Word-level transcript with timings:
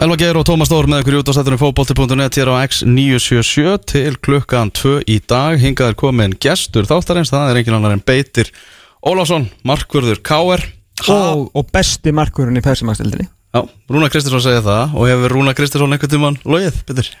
Elva 0.00 0.16
Geir 0.16 0.38
og 0.40 0.46
Tómas 0.48 0.70
Dór 0.72 0.86
með 0.88 1.02
ykkur 1.02 1.14
í 1.14 1.18
út 1.20 1.28
á 1.28 1.32
stættunum 1.36 1.60
fókbólti.net 1.60 2.36
hér 2.38 2.48
á 2.48 2.64
X977 2.64 3.74
til 3.92 4.14
klukkan 4.24 4.70
2 4.72 5.02
í 5.04 5.18
dag. 5.28 5.58
Hingaður 5.60 5.98
komin 6.00 6.32
gestur 6.40 6.88
þáttarins 6.88 7.32
það 7.32 7.50
er 7.50 7.60
engin 7.60 7.76
annar 7.76 7.92
en 7.98 8.00
Beitir 8.00 8.48
Ólásson 9.04 9.50
Markvörður 9.68 10.22
Káer 10.24 10.64
og, 11.12 11.50
og 11.52 11.68
besti 11.74 12.14
markurinn 12.16 12.56
í 12.56 12.64
Persimaksdeldinni 12.64 13.28
Já, 13.52 13.60
Rúna 13.92 14.08
Kristinsson 14.08 14.44
segja 14.46 14.64
það 14.64 14.96
og 14.96 15.10
hefur 15.10 15.36
Rúna 15.36 15.52
Kristinsson 15.58 15.92
einhvern 15.92 16.14
tíman 16.14 16.40
logið, 16.48 16.80
Beitir? 16.88 17.12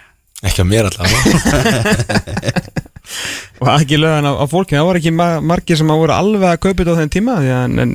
Ekki 0.42 0.64
að 0.64 0.70
mér 0.72 0.88
allavega. 0.88 2.62
Og 3.62 3.68
ekki 3.76 3.98
lögðan 4.00 4.26
á, 4.26 4.32
á 4.42 4.44
fólkinu, 4.50 4.80
það 4.80 4.88
var 4.88 4.98
ekki 4.98 5.12
ma 5.14 5.26
margir 5.44 5.78
sem 5.78 5.90
að 5.92 6.00
voru 6.02 6.14
alveg 6.16 6.48
að 6.48 6.62
kaupa 6.64 6.80
þetta 6.80 6.94
á 6.96 7.00
þenn 7.02 7.12
tíma 7.14 7.36
því 7.38 7.52
að, 7.52 7.64
en, 7.66 7.82
en 7.84 7.92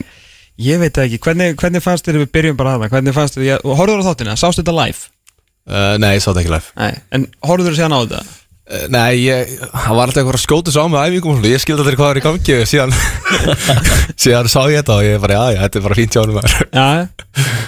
ég 0.58 0.80
veit 0.82 0.98
ekki, 1.04 1.20
hvernig, 1.22 1.54
hvernig 1.62 1.84
fannst 1.86 2.08
þér 2.08 2.22
við 2.24 2.32
byrjum 2.38 2.58
bara 2.60 2.76
að 2.78 2.84
það, 2.88 2.92
hvernig 2.96 3.16
fannst 3.18 3.38
þér, 3.38 3.64
horfður 3.68 4.02
á 4.02 4.08
þáttina, 4.10 4.36
sást 4.42 4.62
þetta 4.64 4.76
live? 4.80 5.06
uh, 5.70 5.94
Nei, 6.02 6.12
ég 6.18 6.24
sá 6.24 6.32
þetta 6.32 6.44
ekki 6.46 6.54
live 6.56 6.76
Nei, 6.82 7.00
en 7.18 7.28
horfður 7.46 7.74
þú 7.76 7.80
síðan 7.82 7.96
á 7.96 8.00
þetta? 8.02 8.22
uh, 8.24 8.86
Nei, 8.96 9.12
ég, 9.26 9.54
það 9.62 9.94
var 10.00 10.04
alltaf 10.08 10.22
eitthvað 10.24 10.40
að 10.40 10.44
skjóta 10.46 10.74
svo 10.76 10.86
á 10.86 10.88
með 10.94 11.06
æfingum 11.12 11.38
og 11.42 11.48
Ég 11.52 11.64
skildi 11.64 11.84
aldrei 11.86 12.00
hvað 12.00 12.12
er 12.16 12.22
í 12.22 12.26
gangi 12.26 12.58
og 12.58 12.68
Síðan, 12.72 12.96
síðan 14.26 14.52
sá 14.52 14.60
ég 14.72 14.82
þetta 14.82 14.98
og 14.98 15.06
ég 15.08 15.22
bara, 15.24 15.38
já, 15.38 15.56
já, 15.58 15.62
þetta 15.68 15.80
er 15.82 15.86
bara 15.88 16.00
fínt 16.02 16.18
hjá 16.18 16.22
hann 16.24 16.36
maður 16.38 16.58
Já, 16.68 16.88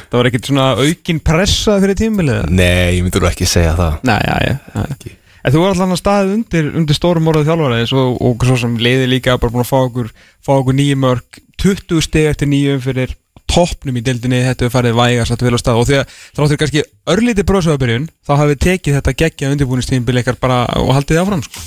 það 0.09 0.17
var 0.19 0.29
ekkert 0.31 0.49
svona 0.51 0.67
aukin 0.81 1.21
pressa 1.29 1.77
fyrir 1.83 1.99
tímbilið? 1.99 2.43
Nei, 2.57 2.97
ég 2.97 3.03
myndur 3.05 3.29
ekki 3.29 3.47
segja 3.49 3.75
það 3.77 3.99
Nei, 4.09 4.19
já, 4.25 4.35
já, 4.49 4.55
já. 4.73 5.15
En 5.43 5.53
þú 5.53 5.63
var 5.63 5.73
alltaf 5.73 5.93
að 5.93 6.01
staðið 6.01 6.33
undir, 6.35 6.69
undir 6.81 6.97
stórum 6.97 7.29
orðið 7.31 7.49
þjálfaraðis 7.49 7.93
og, 7.95 8.19
og 8.27 8.45
svo 8.47 8.57
sem 8.59 8.75
leiði 8.81 9.07
líka 9.07 9.37
bara 9.39 9.53
búin 9.53 9.63
að 9.63 9.69
fá 9.71 9.77
okkur, 9.79 10.11
fá 10.43 10.51
okkur 10.57 10.75
nýju 10.75 10.99
mörg 10.99 11.41
20 11.63 12.03
steg 12.03 12.29
eftir 12.33 12.49
nýju 12.51 12.79
fyrir 12.83 13.15
toppnum 13.49 13.97
í 13.97 14.03
deildinni, 14.05 14.41
þetta 14.45 14.67
hefur 14.67 14.75
farið 14.75 14.97
vægast 14.99 15.33
að 15.33 15.45
vel 15.47 15.57
á 15.57 15.61
stað. 15.61 15.79
Og 15.81 15.87
því 15.89 15.97
að 15.99 16.17
þráttur 16.37 16.59
kannski 16.61 16.83
örlítið 17.09 17.47
bróðsöðabyrjun, 17.49 18.09
þá 18.27 18.33
hafið 18.43 18.59
tekið 18.65 18.97
þetta 18.99 19.15
geggja 19.23 19.53
undirbúinistímbil 19.55 20.21
ykkar 20.21 20.37
bara 20.41 20.59
og 20.77 20.91
haldið 20.93 21.15
þið 21.15 21.23
áfram 21.23 21.45
sko. 21.47 21.63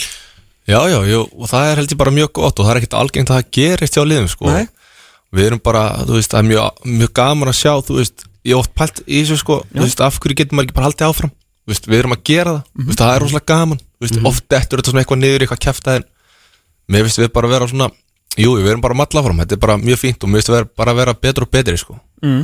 Já, 0.62 0.79
já, 0.92 0.98
jú, 1.11 1.25
og 1.27 1.51
það 1.51 1.69
er 1.73 1.81
held 1.81 1.95
ég 1.97 1.98
bara 2.05 2.14
mjög 2.14 2.31
gott 2.39 2.61
og 2.61 2.69
það 2.69 2.73
er 2.77 2.81
ekkert 2.81 2.98
algengt 3.01 3.33
að 3.33 3.41
það 3.41 3.51
gerist 3.59 3.98
hjá 3.98 4.05
liðum 4.07 4.31
sko. 4.31 4.53
Við 5.33 5.48
erum 5.48 5.62
bara, 5.64 5.83
þú 6.07 6.20
veist, 6.20 6.31
það 6.31 6.42
er 6.45 6.48
mjög, 6.53 6.83
mjög 7.01 7.12
gaman 7.19 7.51
að 7.51 7.59
sjá, 7.59 7.73
þú 7.83 7.98
veist, 7.98 8.27
ég 8.47 8.61
oft 8.61 8.75
pælt 8.79 9.03
í 9.09 9.25
þessu 9.25 9.41
sko, 9.42 9.59
þú 9.73 9.83
veist, 9.89 10.03
af 10.07 10.20
hverju 10.23 10.39
getur 10.39 10.59
maður 10.59 10.69
ekki 10.69 10.79
bara 10.79 10.91
haldið 10.91 11.09
áfram 11.09 11.33
veist, 11.68 11.86
við 11.91 11.98
erum 12.02 12.14
að 12.16 12.22
gera 12.27 12.55
það, 12.56 12.62
þú 12.78 12.86
veist, 12.88 13.02
það 13.02 13.14
er 13.16 13.22
rosalega 13.27 13.50
gaman. 13.52 13.82
Veist, 14.02 14.18
oft 14.27 14.48
dettur 14.50 14.80
þetta 14.82 14.91
svona 14.92 15.05
eitthvað 15.05 15.20
niður, 15.22 15.44
eitthvað 15.46 15.62
kæfta 15.66 15.96
en 15.98 16.06
mér 16.92 17.06
finnst 17.06 17.20
við 17.22 17.30
bara 17.36 17.48
að 17.48 17.55
vera 17.56 17.68
svona 17.70 17.91
jú, 18.41 18.56
við 18.56 18.70
erum 18.72 18.82
bara 18.82 18.96
að 18.96 19.00
matla 19.02 19.22
áfram, 19.22 19.42
þetta 19.44 19.56
er 19.58 19.62
bara 19.62 19.77
mjög 19.83 20.00
fínt 20.00 20.24
og 20.24 20.33
mér 20.33 20.40
finnst 20.42 20.52
við 20.55 20.66
bara 20.80 20.94
að 20.94 21.00
vera 21.02 21.14
betur 21.14 21.46
og 21.46 21.52
betri 21.52 21.78
sko. 21.78 21.98
mm. 22.24 22.42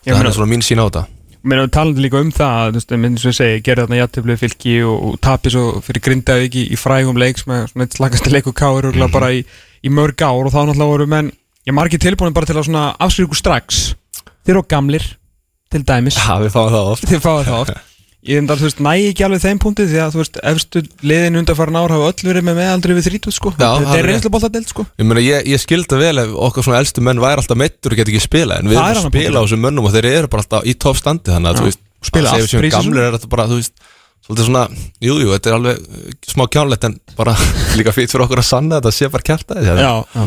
Það 0.00 0.14
meina- 0.16 0.28
er 0.30 0.36
svona 0.36 0.50
mín 0.52 0.64
sín 0.64 0.80
á 0.80 0.84
þetta. 0.88 1.06
Mér 1.40 1.56
erum 1.62 1.70
talandi 1.72 2.02
líka 2.04 2.20
um 2.20 2.30
það 2.32 2.76
minn 3.00 3.16
sem 3.16 3.30
ég 3.30 3.36
segi, 3.36 3.60
gerði 3.64 3.86
þarna 3.86 4.00
jættiflið 4.00 4.40
fylki 4.42 4.74
og, 4.84 4.96
og 5.08 5.20
tapis 5.24 5.54
og 5.56 5.78
fyrir 5.84 6.02
grindaði 6.04 6.48
ekki 6.50 6.64
í 6.68 6.76
frægum 6.76 7.16
leik 7.16 7.38
sem 7.40 7.52
er 7.56 7.66
svona 7.70 7.86
eitt 7.86 7.96
slagasti 7.96 8.32
leiku 8.32 8.52
káir 8.52 8.90
mm 8.92 9.12
bara 9.12 9.30
í, 9.32 9.44
í 9.84 9.88
mörg 9.88 10.20
ár 10.20 10.44
og 10.44 10.52
þá 10.52 10.68
náttúrulega 10.68 10.90
voru 10.92 11.06
menn 11.08 11.30
ég 11.66 11.72
margir 11.76 12.00
tilbúin 12.00 12.34
bara 12.36 12.46
til 12.48 12.56
að 12.60 12.68
svona 12.68 12.90
afskrifku 13.00 13.36
strax. 13.36 13.94
Þeir 14.44 14.56
eru 14.58 14.66
gamlir 14.68 15.06
til 15.72 15.82
dæmis. 15.84 16.16
Já, 16.20 16.36
við 16.44 16.52
fáum 16.52 16.72
það 16.76 16.92
oft 16.92 17.08
ég 18.28 18.36
enda 18.42 18.56
þú 18.60 18.66
veist, 18.66 18.80
næ 18.84 18.90
ekki 19.10 19.24
alveg 19.24 19.40
þeim 19.40 19.58
punkti 19.62 19.86
því 19.88 20.00
að 20.04 20.10
þú 20.12 20.18
veist, 20.20 20.38
efstu 20.50 20.82
liðin 21.08 21.38
undarfærin 21.40 21.78
ár 21.80 21.94
hafa 21.94 22.10
öll 22.12 22.26
verið 22.28 22.44
með 22.50 22.58
meðaldri 22.60 22.96
við 22.98 23.06
30 23.08 23.32
sko 23.32 23.52
Já, 23.56 23.64
það 23.64 23.80
er 23.80 23.86
er 23.86 24.04
rétt. 24.04 24.08
reynslu 24.10 24.32
bóltadelt 24.34 24.68
sko 24.74 24.84
Ég 25.00 25.06
meina, 25.08 25.22
ég, 25.24 25.46
ég 25.48 25.62
skildi 25.62 26.00
vel 26.02 26.18
ef 26.20 26.34
okkar 26.50 26.66
svona 26.66 26.82
elstu 26.84 27.00
menn 27.06 27.22
væri 27.24 27.40
alltaf 27.40 27.56
meittur 27.62 27.94
og 27.96 28.00
geti 28.02 28.12
ekki 28.12 28.24
spila 28.26 28.58
en 28.60 28.68
við 28.68 28.76
Það 28.76 28.90
er 28.90 28.90
erum 28.90 29.00
að 29.00 29.08
annar 29.08 29.14
spila 29.14 29.24
á 29.24 29.40
punktur. 29.40 29.48
þessum 29.48 29.64
mönnum 29.64 29.88
og 29.88 29.94
þeir 29.96 30.10
eru 30.12 30.28
bara 30.34 30.44
alltaf 30.44 30.68
í 30.68 30.76
toppstandi 30.84 31.32
þannig 31.32 31.50
að 31.54 31.62
þú 31.62 31.68
veist, 31.70 31.82
Spila 32.00 32.28
að 32.28 32.32
segja 32.32 32.40
allt 32.40 32.44
við 32.44 32.52
séum 32.52 32.62
prísisum. 32.64 32.84
gamlir 32.92 33.02
er 33.08 33.16
þetta 33.16 33.28
bara, 33.32 33.44
þú 33.50 33.56
veist 33.60 33.74
svolítið 34.24 34.46
svona, 34.50 34.62
jú, 35.04 35.14
jú, 35.20 35.28
þetta 35.34 35.50
er 35.50 35.56
alveg 35.56 35.80
uh, 35.80 36.14
smá 36.28 36.44
kjánlegt 36.52 36.84
en 36.88 36.94
bara 37.16 37.34
líka 37.80 37.92
fýtt 37.96 38.12
fyrir 38.12 38.24
okkur 38.28 38.40
að 38.44 38.48
sanna 38.52 38.78
þetta 38.80 38.92
sé 38.96 39.08
bara 39.12 39.26
kjarta 39.32 39.56
þessi 39.56 39.80
Já, 39.80 39.92
já. 40.12 40.24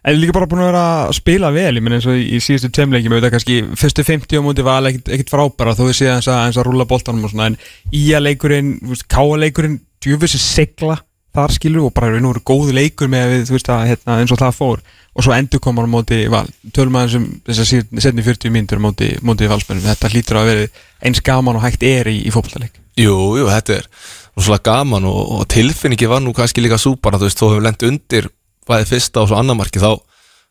En 0.00 0.16
líka 0.16 0.32
bara 0.32 0.48
búin 0.48 0.62
að 0.64 0.70
vera 0.70 0.84
að 1.04 1.10
spila 1.18 1.50
vel 1.52 1.74
Ég 1.76 1.84
menn 1.84 1.98
eins 1.98 2.08
og 2.08 2.16
í, 2.16 2.22
í 2.36 2.40
síðustu 2.40 2.70
tveimleikjum 2.72 3.12
auðvitað 3.16 3.34
kannski 3.34 3.58
fyrstu 3.76 4.06
50 4.06 4.40
á 4.40 4.42
múti 4.44 4.64
var 4.64 4.88
ekkit, 4.88 5.12
ekkit 5.12 5.32
frábæra 5.34 5.76
þó 5.76 5.84
við 5.90 5.98
séð 5.98 6.14
eins 6.14 6.30
að, 6.32 6.56
að 6.56 6.66
rúlla 6.70 6.88
boltanum 6.88 7.28
og 7.28 7.34
svona 7.34 7.50
en 7.50 7.58
ía 7.92 8.22
leikurinn, 8.22 8.74
káa 9.12 9.36
leikurinn 9.42 9.80
djúfisir 10.00 10.40
sigla 10.40 10.96
þar 11.36 11.54
skilur 11.54 11.86
og 11.86 11.94
bara 11.94 12.18
nú 12.18 12.32
eru 12.32 12.42
góðu 12.42 12.74
leikur 12.74 13.10
með 13.10 13.34
við, 13.34 13.52
veist 13.54 13.68
að 13.70 13.84
hérna, 13.92 14.16
eins 14.18 14.32
og 14.34 14.40
það 14.40 14.56
fór. 14.56 14.80
Og 15.14 15.26
svo 15.26 15.34
endur 15.34 15.62
komar 15.62 15.86
á 15.86 15.90
móti 15.90 16.24
val 16.30 16.46
tölum 16.74 16.96
aðeins 16.98 17.18
um 17.18 17.26
þess 17.46 17.62
að 17.62 18.00
setni 18.02 18.24
40 18.26 18.54
mínútur 18.54 18.80
á 18.82 18.86
móti 18.86 19.50
valsmennum, 19.50 19.86
þetta 19.86 20.10
hlýtur 20.10 20.40
að 20.40 20.50
vera 20.50 20.66
eins 21.06 21.22
gaman 21.26 21.58
og 21.58 21.64
hægt 21.66 21.86
er 21.86 22.10
í, 22.10 22.20
í 22.26 22.34
fótballaleik 22.34 22.78
Jú, 22.98 23.14
jú, 23.38 23.46
þetta 23.50 23.78
er 23.78 23.88
rosalega 24.36 24.70
gaman 24.70 25.06
og, 25.10 25.20
og 25.36 25.46
tilfinningi 25.50 26.08
var 26.10 26.22
nú 26.22 26.34
kannski 26.36 26.62
líka 26.62 26.78
súpar 26.80 27.18
þú 27.18 27.26
veist, 27.26 27.40
þó 27.40 27.50
hefur 27.50 27.66
lent 27.66 27.86
undir 27.86 28.30
bæði 28.68 28.88
fyrsta 28.90 29.22
og 29.22 29.28
svo 29.30 29.38
annar 29.40 29.56
marki 29.58 29.78
þá 29.82 29.90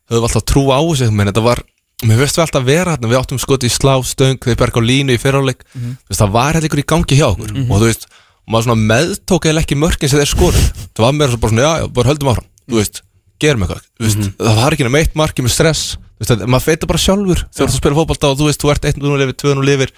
höfum 0.09 0.17
við 0.17 0.25
alltaf 0.29 0.45
trú 0.49 0.63
á 0.73 0.79
sig 0.97 1.11
menn 1.13 1.27
þetta 1.29 1.43
var, 1.45 1.59
mér 2.03 2.17
veist 2.23 2.37
við 2.39 2.45
alltaf 2.45 2.63
vera 2.65 2.95
hérna 2.95 3.11
við 3.11 3.19
áttum 3.19 3.39
skoti 3.41 3.67
í 3.69 3.73
slá, 3.73 3.93
stöng, 4.03 4.39
þeir 4.41 4.57
berga 4.57 4.81
á 4.81 4.83
línu 4.89 5.13
í 5.13 5.19
fyriráleik, 5.21 5.61
Mhm. 5.75 5.97
þú 6.05 6.09
veist, 6.09 6.21
það 6.23 6.31
var 6.31 6.53
hérna 6.53 6.67
ykkur 6.69 6.81
í 6.83 6.87
gangi 6.89 7.15
hjá 7.19 7.27
okkur. 7.29 7.51
Og 7.69 7.77
þú 7.77 7.85
veist, 7.89 8.07
maður 8.49 8.65
svona 8.65 8.81
meðtók 8.89 9.45
eða 9.45 9.61
ekki 9.61 9.75
mörkin 9.77 10.09
sem 10.09 10.19
þeir 10.19 10.31
skoruð 10.33 10.65
það 10.95 11.03
var 11.05 11.13
meira 11.13 11.29
svo 11.31 11.37
bara 11.39 11.51
svona, 11.53 11.61
já, 11.61 11.73
já, 11.83 11.87
bara 11.93 12.09
höldum 12.09 12.29
áfram. 12.33 12.47
Þú 12.69 12.75
veist, 12.81 13.01
gerum 13.39 13.61
eitthvað, 13.63 13.83
þú 13.99 14.03
veist 14.07 14.21
það 14.39 14.55
var 14.57 14.71
ekki 14.73 14.83
nema 14.89 14.99
eitt 15.03 15.15
marki 15.15 15.41
með 15.45 15.53
stress. 15.53 15.97
Þú 16.19 16.25
veist, 16.25 16.47
maður 16.49 16.65
feitar 16.65 16.87
bara 16.89 16.99
sjálfur 16.99 17.39
þegar 17.53 17.69
þú 17.69 17.77
spila 17.77 17.95
fótbolta 17.95 18.25
og 18.33 18.37
þú 18.39 18.45
veist, 18.49 18.59
þú 18.59 18.71
ert 18.73 18.83
1-0 18.89 19.17
lifir, 19.21 19.35
2-0 19.39 19.63
lifir. 19.69 19.91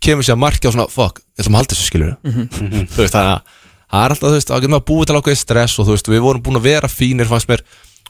Kemur 0.00 0.22
sér 0.24 0.36
að 0.38 0.42
marki 0.46 0.64
og 0.70 0.72
svona, 0.72 0.86
fuck, 0.88 1.18
ég 1.36 1.42
ætlum 1.44 1.56
að 1.58 1.60
halda 1.60 1.74
þessu 1.74 1.88
skilur 1.90 2.16
þú 2.94 3.02
veist, 3.02 3.12
það 3.12 3.42
það 3.88 4.04
er 4.04 4.14
alltaf, 4.14 4.28
þú 4.28 4.34
veist, 4.36 4.48
þá 4.50 4.56
getur 4.60 4.74
maður 4.74 4.86
búið 4.90 5.06
til 5.10 5.16
ákveðið 5.20 5.40
stress 5.42 5.78
og 5.78 5.86
þú 5.88 5.94
veist, 5.96 6.10
við 6.12 6.24
vorum 6.26 6.42
búin 6.44 6.60
að 6.60 6.66
vera 6.68 6.88
fínir 6.92 7.28
fannst 7.30 7.48
mér, 7.48 7.62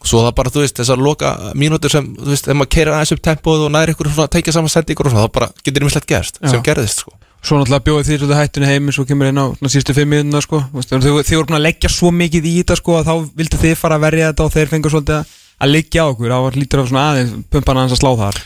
svo 0.02 0.24
það 0.26 0.34
bara, 0.38 0.50
þú 0.54 0.64
veist, 0.64 0.76
þessar 0.78 1.02
loka 1.02 1.32
mínútur 1.58 1.90
sem, 1.94 2.10
þú 2.18 2.32
veist, 2.34 2.48
ef 2.50 2.58
maður 2.58 2.72
keirir 2.74 2.92
aðeins 2.94 3.14
upp 3.16 3.22
tempóð 3.28 3.64
og 3.68 3.72
næri 3.74 3.94
ykkur 3.94 4.10
svona, 4.14 4.30
tekja 4.34 4.54
saman 4.58 4.72
sendingur 4.74 5.08
og 5.10 5.14
svona, 5.14 5.26
þá 5.26 5.34
bara 5.38 5.48
getur 5.66 5.82
einmislegt 5.86 6.10
gerst, 6.10 6.38
Já. 6.42 6.50
sem 6.54 6.62
gerðist, 6.66 7.04
sko 7.06 7.14
Svo 7.38 7.54
náttúrulega 7.54 7.84
bjóði 7.86 8.02
því 8.08 8.16
svolítið 8.18 8.38
hættinu 8.40 8.66
heim 8.66 8.88
svo 8.90 9.04
kemur 9.06 9.28
inn 9.30 9.38
á 9.38 9.46
svona, 9.54 9.70
síðustu 9.70 9.94
fimm 9.94 10.10
minuna 10.10 10.40
sko. 10.42 10.58
Þið, 10.74 11.04
voru 11.06 11.44
búin 11.46 11.54
að 11.60 11.62
leggja 11.68 11.90
svo 11.94 12.10
mikið 12.10 12.48
í 12.50 12.54
þetta 12.58 12.76
sko, 12.80 12.96
að 12.98 13.06
þá 13.06 13.28
vildu 13.38 13.60
þið 13.62 13.74
fara 13.78 13.94
að 13.94 14.02
verja 14.08 14.30
þetta 14.32 14.42
og 14.48 14.52
þeir 14.56 14.72
fengur 14.72 14.90
svolítið 14.90 15.14
að- 15.20 15.36
að 15.62 15.70
liggja 15.70 16.02
á 16.02 16.10
okkur 16.10 16.32
það 16.34 16.42
var 16.48 16.58
lítur 16.58 16.82
af 16.82 16.88
svona 16.90 17.04
aðeins 17.12 17.36
pumpan 17.54 17.78
aðeins 17.78 17.94
að 17.94 18.02
slá 18.02 18.10
þar 18.18 18.40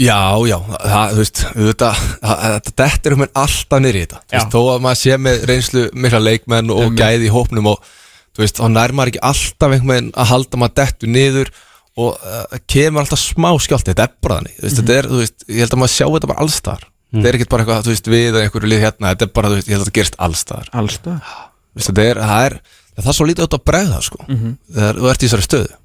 Já, 0.00 0.40
já, 0.48 0.56
það, 0.72 1.10
þú 1.12 1.18
veist, 1.20 1.40
þetta, 1.52 1.88
dettur 2.80 3.16
um 3.16 3.24
henn 3.26 3.34
alltaf 3.42 3.84
í 3.84 3.90
þetta. 3.92 4.22
Þú 4.24 4.38
veist, 4.38 4.54
þó 4.54 4.60
að 4.62 4.78
maður 4.86 5.00
sé 5.02 5.18
með 5.20 5.42
reynslu 5.50 5.82
mikla 5.92 6.20
leikmenn 6.22 6.72
og 6.72 6.94
gæði 6.96 7.28
í 7.28 7.32
hópnum 7.34 7.68
og 7.74 7.90
þú 8.32 8.44
veist, 8.44 8.56
þá 8.56 8.70
nær 8.72 8.94
maður 8.96 9.12
ekki 9.12 9.22
alltaf 9.28 9.74
einhvern 9.76 9.92
veginn 9.92 10.08
að 10.16 10.30
halda 10.32 10.60
maður 10.62 10.78
dettu 10.80 11.10
niður 11.12 11.52
og 12.00 12.16
uh, 12.24 12.56
kemur 12.72 13.04
alltaf 13.04 13.20
smá 13.20 13.50
skjálti, 13.60 13.92
þetta 13.92 14.06
er 14.08 14.14
bara 14.24 14.38
þannig, 14.40 14.56
þú 14.56 14.64
veist, 14.64 14.80
þetta 14.80 14.96
er, 14.96 15.10
þú 15.12 15.20
veist, 15.20 15.44
ég 15.50 15.60
held 15.60 15.76
að 15.76 15.82
maður 15.82 15.94
sjá 15.98 16.06
þetta 16.08 16.30
bara 16.32 16.46
allstar 16.46 16.86
þetta 17.12 17.28
er 17.28 17.36
ekkert 17.36 17.52
bara 17.52 17.66
eitthvað, 17.66 17.82
þú 17.84 17.92
veist, 17.92 18.08
við 18.08 18.28
eða 18.30 18.44
einhverju 18.46 18.70
lið 18.72 18.84
hérna, 18.86 19.10
þetta 19.12 19.26
er 19.28 19.32
bara, 19.36 19.50
þú 19.52 19.58
veist, 19.58 19.68
ég 19.68 19.76
held 19.76 19.82
að 19.84 19.90
þetta 19.90 19.98
gerist 20.00 20.16
allstar 20.24 20.70
Allstað 20.72 21.18
Þú 21.28 21.76
veist, 21.76 21.90
þetta 21.90 22.06
er, 22.08 22.22
það 22.24 22.46
er, 22.46 22.56
það 22.96 23.10
er 23.12 23.18
svo 23.18 23.26
lítið 23.28 23.44
út 23.44 23.56
að 23.58 23.64
bregða, 23.68 24.00
sko. 24.08 24.24
Þegar 24.72 24.98
þú 25.02 25.10
ert 25.12 25.22
í 25.22 25.28
þessari 25.28 25.46
stöðu 25.50 25.76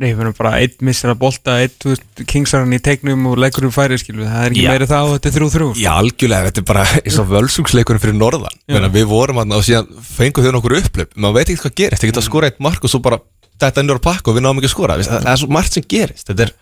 Nei, 0.00 0.14
við 0.14 0.20
erum 0.24 0.34
bara 0.38 0.54
einn 0.62 0.86
missir 0.88 1.10
að 1.12 1.18
bolta 1.20 1.58
einn, 1.60 1.98
kingsarinn 2.30 2.72
í 2.72 2.78
tegnum 2.80 3.26
og 3.28 3.34
leikur 3.42 3.66
um 3.68 3.72
færi 3.74 3.98
skilu, 4.00 4.24
það 4.24 4.46
er 4.46 4.54
ekki 4.54 4.62
meiri 4.70 4.86
það 4.88 5.08
og 5.08 5.18
þetta 5.18 5.28
er 5.28 5.34
þrjú 5.34 5.48
þrjú. 5.54 5.66
Já, 5.76 5.90
algjörlega, 5.92 6.46
þetta 6.48 6.62
er 6.62 6.66
bara 6.70 6.84
eins 7.02 7.18
og 7.20 7.28
völsungsleikurinn 7.28 8.00
fyrir 8.00 8.16
norðan. 8.16 8.56
Menna, 8.72 8.88
Við 8.94 9.04
vorum 9.10 9.42
hann 9.42 9.52
og 9.58 9.66
síðan 9.66 9.90
fengum 10.06 10.46
þau 10.46 10.54
nokkur 10.56 10.76
upplöp 10.78 11.12
maður 11.20 11.36
veit 11.36 11.52
ekki 11.52 11.60
hvað 11.66 11.76
gerist, 11.82 12.00
það 12.00 12.12
geta 12.14 12.22
að 12.22 12.28
skora 12.30 12.48
eitt 12.48 12.64
mark 12.64 12.88
og 12.88 12.94
svo 12.94 13.02
bara 13.04 13.20
þetta 13.60 13.84
ennur 13.84 14.00
að 14.00 14.06
pakka 14.08 14.32
og 14.32 14.38
við 14.38 14.46
náum 14.46 14.62
ekki 14.62 14.70
að 14.70 14.74
skora. 14.78 14.96
Vist, 14.96 15.12
það, 15.12 15.22
það 15.28 15.32
er 15.34 15.42
svo 15.44 15.52
margt 15.52 15.76
sem 15.76 15.88
gerist. 15.92 16.26
Þetta 16.30 16.46
er, 16.46 16.54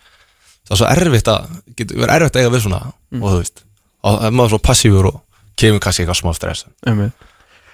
það 0.67 0.75
er 0.75 0.83
svo 0.83 0.91
erfitt 0.97 1.31
að 1.31 1.49
getur 1.79 2.03
verið 2.03 2.15
erfitt 2.19 2.39
að 2.39 2.43
eiga 2.43 2.55
við 2.57 2.65
svona 2.67 2.81
og 2.91 3.27
þú 3.31 3.39
veist, 3.39 3.63
og 4.03 4.19
það 4.19 4.27
er 4.33 4.39
maður 4.41 4.55
svo 4.57 4.63
passífur 4.67 5.11
og 5.13 5.21
kemur 5.63 5.85
kannski 5.87 6.03
eitthvað 6.03 6.21
smá 6.25 6.35
stress. 6.35 6.67
Einmitt. 6.91 7.27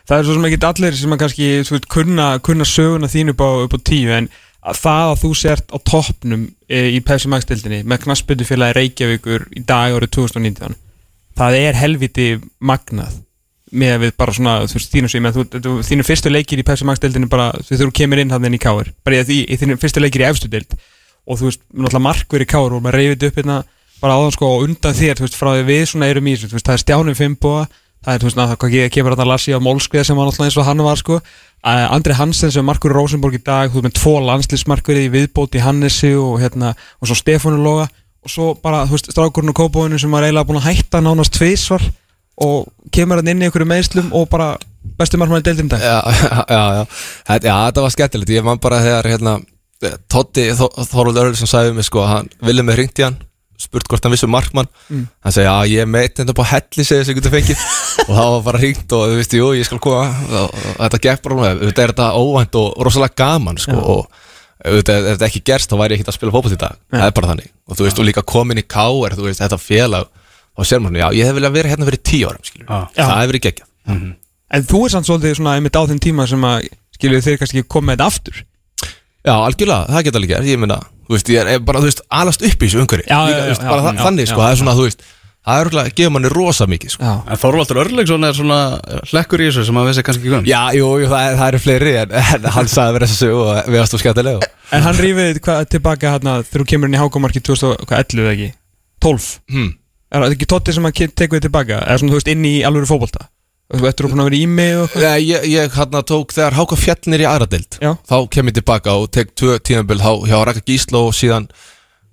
Það 0.04 0.18
er 0.20 0.26
svo 0.28 0.34
sem 0.36 0.46
ekki 0.50 0.60
allir 0.68 0.96
sem 1.00 1.16
að 1.16 1.20
kannski 1.22 1.46
veist, 1.64 1.88
kunna, 1.88 2.26
kunna 2.44 2.66
söguna 2.68 3.08
þín 3.08 3.32
upp 3.32 3.40
á, 3.40 3.48
upp 3.64 3.76
á 3.76 3.78
tíu 3.88 4.12
en 4.12 4.28
að 4.64 4.80
það 4.80 5.10
að 5.10 5.20
þú 5.20 5.30
sért 5.36 5.74
á 5.74 5.78
toppnum 5.84 6.46
e, 6.68 6.80
í 6.96 7.00
Pepsi 7.04 7.28
Max 7.32 7.48
dildinni 7.48 7.82
með 7.84 8.06
knassbyttu 8.06 8.46
félagi 8.48 8.78
Reykjavíkur 8.78 9.46
í 9.52 9.64
dag 9.68 9.92
árið 9.92 10.14
2019 10.16 10.78
það 11.38 11.60
er 11.60 11.78
helviti 11.78 12.28
magnað. 12.62 13.20
Með 13.74 13.96
að 13.96 14.02
við 14.04 14.10
bara 14.20 14.32
svona, 14.36 14.52
þú 14.70 14.76
veist, 14.76 14.92
þínu 14.92 15.08
sem 15.10 15.24
þínu 15.88 16.04
fyrstu 16.06 16.30
leikir 16.30 16.60
í 16.62 16.66
Pepsi 16.66 16.86
Max 16.86 17.00
dildinni 17.02 17.26
bara 17.30 17.48
þú 17.58 17.80
þú 17.80 17.88
kemur 17.98 18.20
inn 18.22 18.30
hann 18.30 18.44
inn 18.46 18.54
í 18.54 18.60
káir 18.62 18.92
bara 19.02 19.24
í, 19.24 19.40
í 19.50 19.56
þínu 19.58 19.80
fyrstu 19.82 20.02
leikir 20.02 20.22
í 20.22 20.28
efstu 20.28 20.50
dild 20.52 20.76
og 21.24 21.40
þú 21.40 21.48
veist, 21.48 21.64
náttúrulega 21.72 22.04
markver 22.04 22.44
í 22.44 22.46
káir 22.46 22.76
og 22.76 22.84
maður 22.84 23.00
reyfið 23.00 23.26
upp 23.28 23.40
hérna 23.40 23.56
bara 23.98 24.18
áðan 24.20 24.36
sko 24.36 24.50
og 24.52 24.66
undan 24.68 24.94
þér, 24.94 25.18
þú 25.18 25.26
veist, 25.26 25.38
frá 25.40 25.50
því 25.56 25.64
við 25.72 25.82
svona 25.90 26.10
erum 26.12 26.28
í 26.28 26.36
þessu, 26.36 26.60
það 26.60 26.76
er 26.76 26.82
stjánum 26.84 27.18
Fimboa 27.18 27.64
það 28.04 28.12
er, 28.12 28.22
þú 28.22 28.28
veist, 28.28 28.40
hvað 28.62 28.94
kemur 28.94 29.16
þetta 29.16 29.28
Lassi 29.32 29.56
á 29.56 29.64
Mólskveð 29.64 30.06
sem 30.06 30.20
var 30.20 30.28
náttúrulega 30.28 30.52
eins 30.52 30.60
og 30.60 30.68
hann 30.68 30.84
var, 30.84 31.00
sko 31.00 31.18
Andri 31.64 32.12
Hansen 32.12 32.52
sem 32.52 32.60
er 32.60 32.68
markur 32.68 32.92
í 32.92 32.94
Rosenborg 32.94 33.38
í 33.38 33.42
dag 33.44 33.70
þú 33.72 33.80
veist, 33.80 33.86
með 33.86 33.94
tvo 33.96 34.14
landslýsmarkverið 34.26 35.06
í 35.06 35.12
viðbót 35.14 35.56
í 35.56 35.62
Hannesi 35.64 36.12
og 36.20 36.36
hérna, 36.42 36.74
og 37.00 37.08
svo 37.08 37.16
Stefánu 37.16 37.62
Loga. 37.64 37.88
Og 38.24 38.32
svo 38.32 38.50
bara, 38.60 38.84
þú 38.88 38.96
veist, 38.96 39.10
strákurinn 39.12 39.52
og 39.52 39.58
kópóinu 39.58 39.98
sem 40.00 40.12
var 40.12 40.24
eiginlega 40.24 40.48
búin 40.48 40.60
að 40.60 40.70
hætta 40.70 41.00
nánast 41.04 41.34
tvísvar 41.36 41.82
og 42.44 42.68
kemur 42.92 43.20
hann 43.20 43.28
inn 43.32 43.42
í 43.42 43.48
einhverju 43.48 43.68
meðslum 43.68 44.12
og 44.16 44.28
bara 44.32 44.54
bestu 44.98 45.20
deildin 45.20 45.68
í 45.68 45.72
dag. 45.72 45.84
Já, 45.84 45.98
já, 46.24 46.44
já, 46.48 46.62
já. 46.78 46.84
Þetta, 47.28 47.84
var 47.84 47.92
skemmtilegt. 47.92 48.32
Ég 48.32 48.44
man 48.44 48.60
bara 48.60 48.80
þegar 48.84 49.10
hérna, 49.12 49.38
Totti 50.08 50.48
Þorvald 50.56 51.20
Örlsson 51.20 51.48
sagði 51.50 51.72
við 51.72 51.80
mig 51.80 51.88
sko, 51.88 52.04
hann 52.08 52.28
vilja 52.40 52.64
mig 52.64 52.78
hringt 52.78 53.00
í 53.00 53.04
hann 53.04 53.20
spurt 53.60 53.86
hvort 53.88 54.04
hann 54.04 54.12
vissi 54.14 54.26
um 54.26 54.32
markmann 54.34 54.68
Mm. 54.90 55.06
hann 55.24 55.32
segi 55.32 55.46
að 55.48 55.70
ég 55.72 55.80
er 55.84 55.86
meit 55.88 56.18
upp 56.20 56.40
á 56.42 56.46
helli 56.52 56.84
segið 56.84 57.04
sem 57.06 57.14
ég 57.14 57.18
getur 57.20 57.34
fengið 57.34 57.62
og 58.08 58.12
það 58.16 58.30
var 58.34 58.42
bara 58.48 58.58
hringt 58.60 58.92
og 58.92 59.04
þú 59.08 59.16
veist, 59.20 59.36
jú, 59.38 59.46
ég 59.56 59.64
skal 59.68 59.78
koma 59.82 60.04
og, 60.42 60.54
þetta 60.82 61.00
gekk 61.06 61.22
bara 61.24 61.54
þetta 61.62 61.82
er 61.86 61.92
þetta 61.94 62.08
óvænt 62.18 62.58
og 62.60 62.74
rosalega 62.84 63.14
gaman 63.22 63.58
sko, 63.62 63.78
Já. 63.78 63.84
og 63.94 64.08
ef 64.64 64.84
þetta 64.88 65.28
ekki 65.28 65.42
gerst 65.44 65.70
þá 65.72 65.76
væri 65.80 65.94
ég 65.96 66.00
ekki 66.02 66.10
að 66.12 66.18
spila 66.18 66.34
fótboll 66.34 66.56
í 66.56 66.60
dag 66.60 66.76
það 66.92 67.06
er 67.08 67.16
bara 67.20 67.30
þannig 67.32 67.50
og 67.68 67.78
þú 67.78 67.86
veist, 67.88 67.98
og 68.02 68.08
líka 68.08 68.22
komin 68.34 68.60
í 68.60 68.66
K.R. 68.66 69.16
þú 69.18 69.26
veist, 69.28 69.40
þetta 69.44 69.58
félag 69.60 70.08
og 70.54 70.68
sér 70.68 70.80
maður, 70.84 71.00
já, 71.02 71.08
ég 71.18 71.26
hef 71.28 71.34
viljað 71.38 71.56
vera 71.58 71.72
hérna 71.72 71.88
fyrir 71.88 72.02
tíu 72.06 72.28
árum 72.30 72.44
Já. 72.44 72.78
Já. 72.94 73.04
það 73.04 73.20
hefur 73.20 73.32
verið 73.34 73.46
geggjað 73.48 74.12
En 74.54 74.62
þú 74.70 74.84
er 74.86 74.92
samt 74.92 75.08
svolítið 75.08 75.38
svona 75.40 75.54
einmitt 75.58 75.74
á 75.74 75.82
þeim 75.88 75.98
tíma 76.04 76.26
sem 76.30 76.44
að 76.46 76.68
skilju 76.94 77.22
þeir 77.24 77.38
kannski 77.40 77.64
þetta 77.66 78.06
aftur 78.06 78.36
Já, 79.24 79.34
algjörlega, 79.40 79.88
það 79.88 80.04
geta 80.06 80.20
gert, 80.28 80.46
ég 80.46 80.60
meina 80.60 80.76
Þú 81.04 81.16
veist, 81.18 81.34
ég 81.34 81.52
er 81.54 81.60
bara, 81.64 81.82
þú 81.82 81.90
veist, 81.90 82.00
alast 82.20 82.44
upp 82.44 82.64
í 82.64 82.68
þessu 82.68 82.80
umhverju 82.84 83.06
Já, 83.08 83.18
Líka, 83.20 83.36
já, 83.36 83.44
þú 83.44 83.52
veist, 83.52 83.64
já, 83.64 83.70
bara 83.70 83.82
já, 83.82 83.86
þa- 83.86 83.94
já, 83.94 84.04
þannig, 84.08 84.30
sko, 84.30 84.40
já, 84.40 84.44
það 84.44 84.54
er 84.54 84.60
svona, 84.62 84.76
þú 84.78 84.88
veist 84.88 85.06
Það 85.44 85.58
er 85.58 85.66
örgulega, 85.66 85.92
gefur 85.92 86.12
manni 86.14 86.28
rosa 86.32 86.64
mikið, 86.64 86.92
sko. 86.94 87.08
En 87.28 87.40
Þorvaldur 87.42 87.80
Örlegsson 87.82 88.24
er 88.24 88.36
svona 88.38 88.58
hlekkur 89.10 89.42
í 89.44 89.48
þessu 89.50 89.64
sem 89.68 89.76
að 89.76 89.88
vissi 89.90 90.04
kannski 90.06 90.24
ekki 90.24 90.38
um. 90.38 90.46
Já, 90.48 90.60
jú, 90.72 90.86
jú, 91.02 91.08
það, 91.10 91.24
er, 91.26 91.34
það 91.36 91.50
eru 91.50 91.60
fleiri 91.60 91.92
en, 92.00 92.14
en 92.22 92.46
hann 92.54 92.70
sagði 92.72 92.96
verið 92.96 93.12
þessu 93.12 93.28
og 93.36 93.50
við 93.68 93.76
varst 93.82 93.92
þú 93.92 94.00
skemmtilega 94.00 94.48
En 94.72 94.86
hann 94.86 95.00
rífið 95.04 95.40
hvað 95.44 95.66
tilbaka 95.74 96.14
hérna 96.14 96.38
þegar 96.48 96.64
þú 96.64 96.68
kemur 96.72 96.88
inn 96.88 96.96
í 96.96 97.02
hákomarki 97.02 97.44
2011 97.44 98.24
eða 98.24 98.32
ekki? 98.32 98.48
12 99.04 99.28
hmm. 99.52 99.68
Er 100.08 100.24
það 100.24 100.36
ekki 100.38 100.48
Totti 100.54 100.76
sem 100.78 100.88
að 100.88 101.04
tekur 101.12 101.36
þið 101.36 101.46
tilbaka? 101.50 101.82
Eða 101.84 102.00
svona 102.00 102.14
þú 102.14 102.22
veist 102.22 102.32
inn 102.32 102.48
í 102.48 102.54
alvöru 102.64 102.88
fótbolta 102.88 103.28
Þú 103.72 103.86
eftir 103.88 104.06
að 104.06 104.12
búin 104.12 104.20
að 104.22 104.26
vera 104.28 104.36
í 104.38 104.48
mig 104.50 104.74
og 104.76 104.82
eitthvað? 104.84 105.14
Ég, 105.24 105.28
ég, 105.30 105.44
ég 105.54 105.76
hann 105.78 105.94
tók 106.04 106.34
þegar 106.36 106.56
Háka 106.58 106.76
fjallnir 106.76 107.22
í 107.24 107.28
aðradeild 107.28 107.78
Já. 107.80 107.90
Þá 108.04 108.16
kem 108.34 108.50
ég 108.50 108.56
tilbaka 108.58 108.96
og 109.00 109.06
tek 109.16 109.32
tvö 109.40 109.56
tímabil 109.64 110.02
hjá 110.04 110.36
Raka 110.44 110.60
Gísla 110.60 111.00
og 111.00 111.14
síðan 111.16 111.46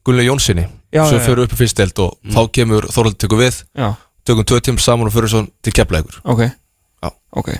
Gunni 0.07 0.24
Jónssoni 0.25 0.63
Já, 0.95 1.03
Svo 1.09 1.18
já, 1.18 1.19
já. 1.19 1.25
fyrir 1.27 1.44
upp 1.44 1.56
í 1.56 1.59
fyrst 1.59 1.77
deild 1.81 2.00
og 2.03 2.15
þá 2.31 2.39
kemur 2.56 2.88
Þorvaldur 2.92 3.19
tekur 3.19 3.39
við. 3.44 3.59
Já, 3.80 3.92
Tökum 4.27 4.48
tvö 4.48 4.62
tíma 4.63 4.83
saman 4.83 5.12
og 5.12 5.13
fyrir 5.15 5.31
svo 5.31 5.44
til 5.63 5.75
keflægur 5.75 6.18
ok. 6.24 6.42
Já. 7.03 7.12
Ok. 7.36 7.51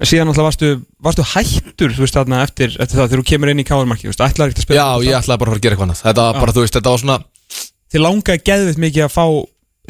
En 0.00 0.08
síðan 0.10 0.32
alltaf 0.32 0.48
varstu, 0.48 0.70
varstu 1.04 1.24
hættur 1.34 1.94
þú 1.94 2.02
veist 2.04 2.16
þarna 2.16 2.42
eftir, 2.44 2.72
eftir 2.80 2.98
það 2.98 3.08
þegar 3.12 3.22
þú 3.22 3.28
kemur 3.30 3.52
inn 3.52 3.62
í 3.62 3.66
káarmarki 3.68 4.08
Þú 4.08 4.10
veist, 4.12 4.24
ætlaði 4.26 4.54
ekki 4.54 4.64
að 4.64 4.66
spila 4.66 4.80
Já, 4.80 5.06
ég 5.06 5.18
ætlaði 5.20 5.40
bara 5.40 5.48
að 5.48 5.54
fara 5.54 5.60
að 5.60 5.64
gera 5.64 5.76
eitthvað 5.76 5.86
annað. 5.88 6.02
Þetta 6.04 6.24
var 6.26 6.40
bara, 6.40 6.54
þú 6.56 6.64
veist, 6.64 6.78
þetta 6.78 6.94
var 6.94 7.02
svona 7.04 7.18
Þið 7.94 8.02
langaði 8.04 8.44
geðvitt 8.50 8.80
mikið 8.84 9.06
að 9.06 9.12
fá 9.14 9.24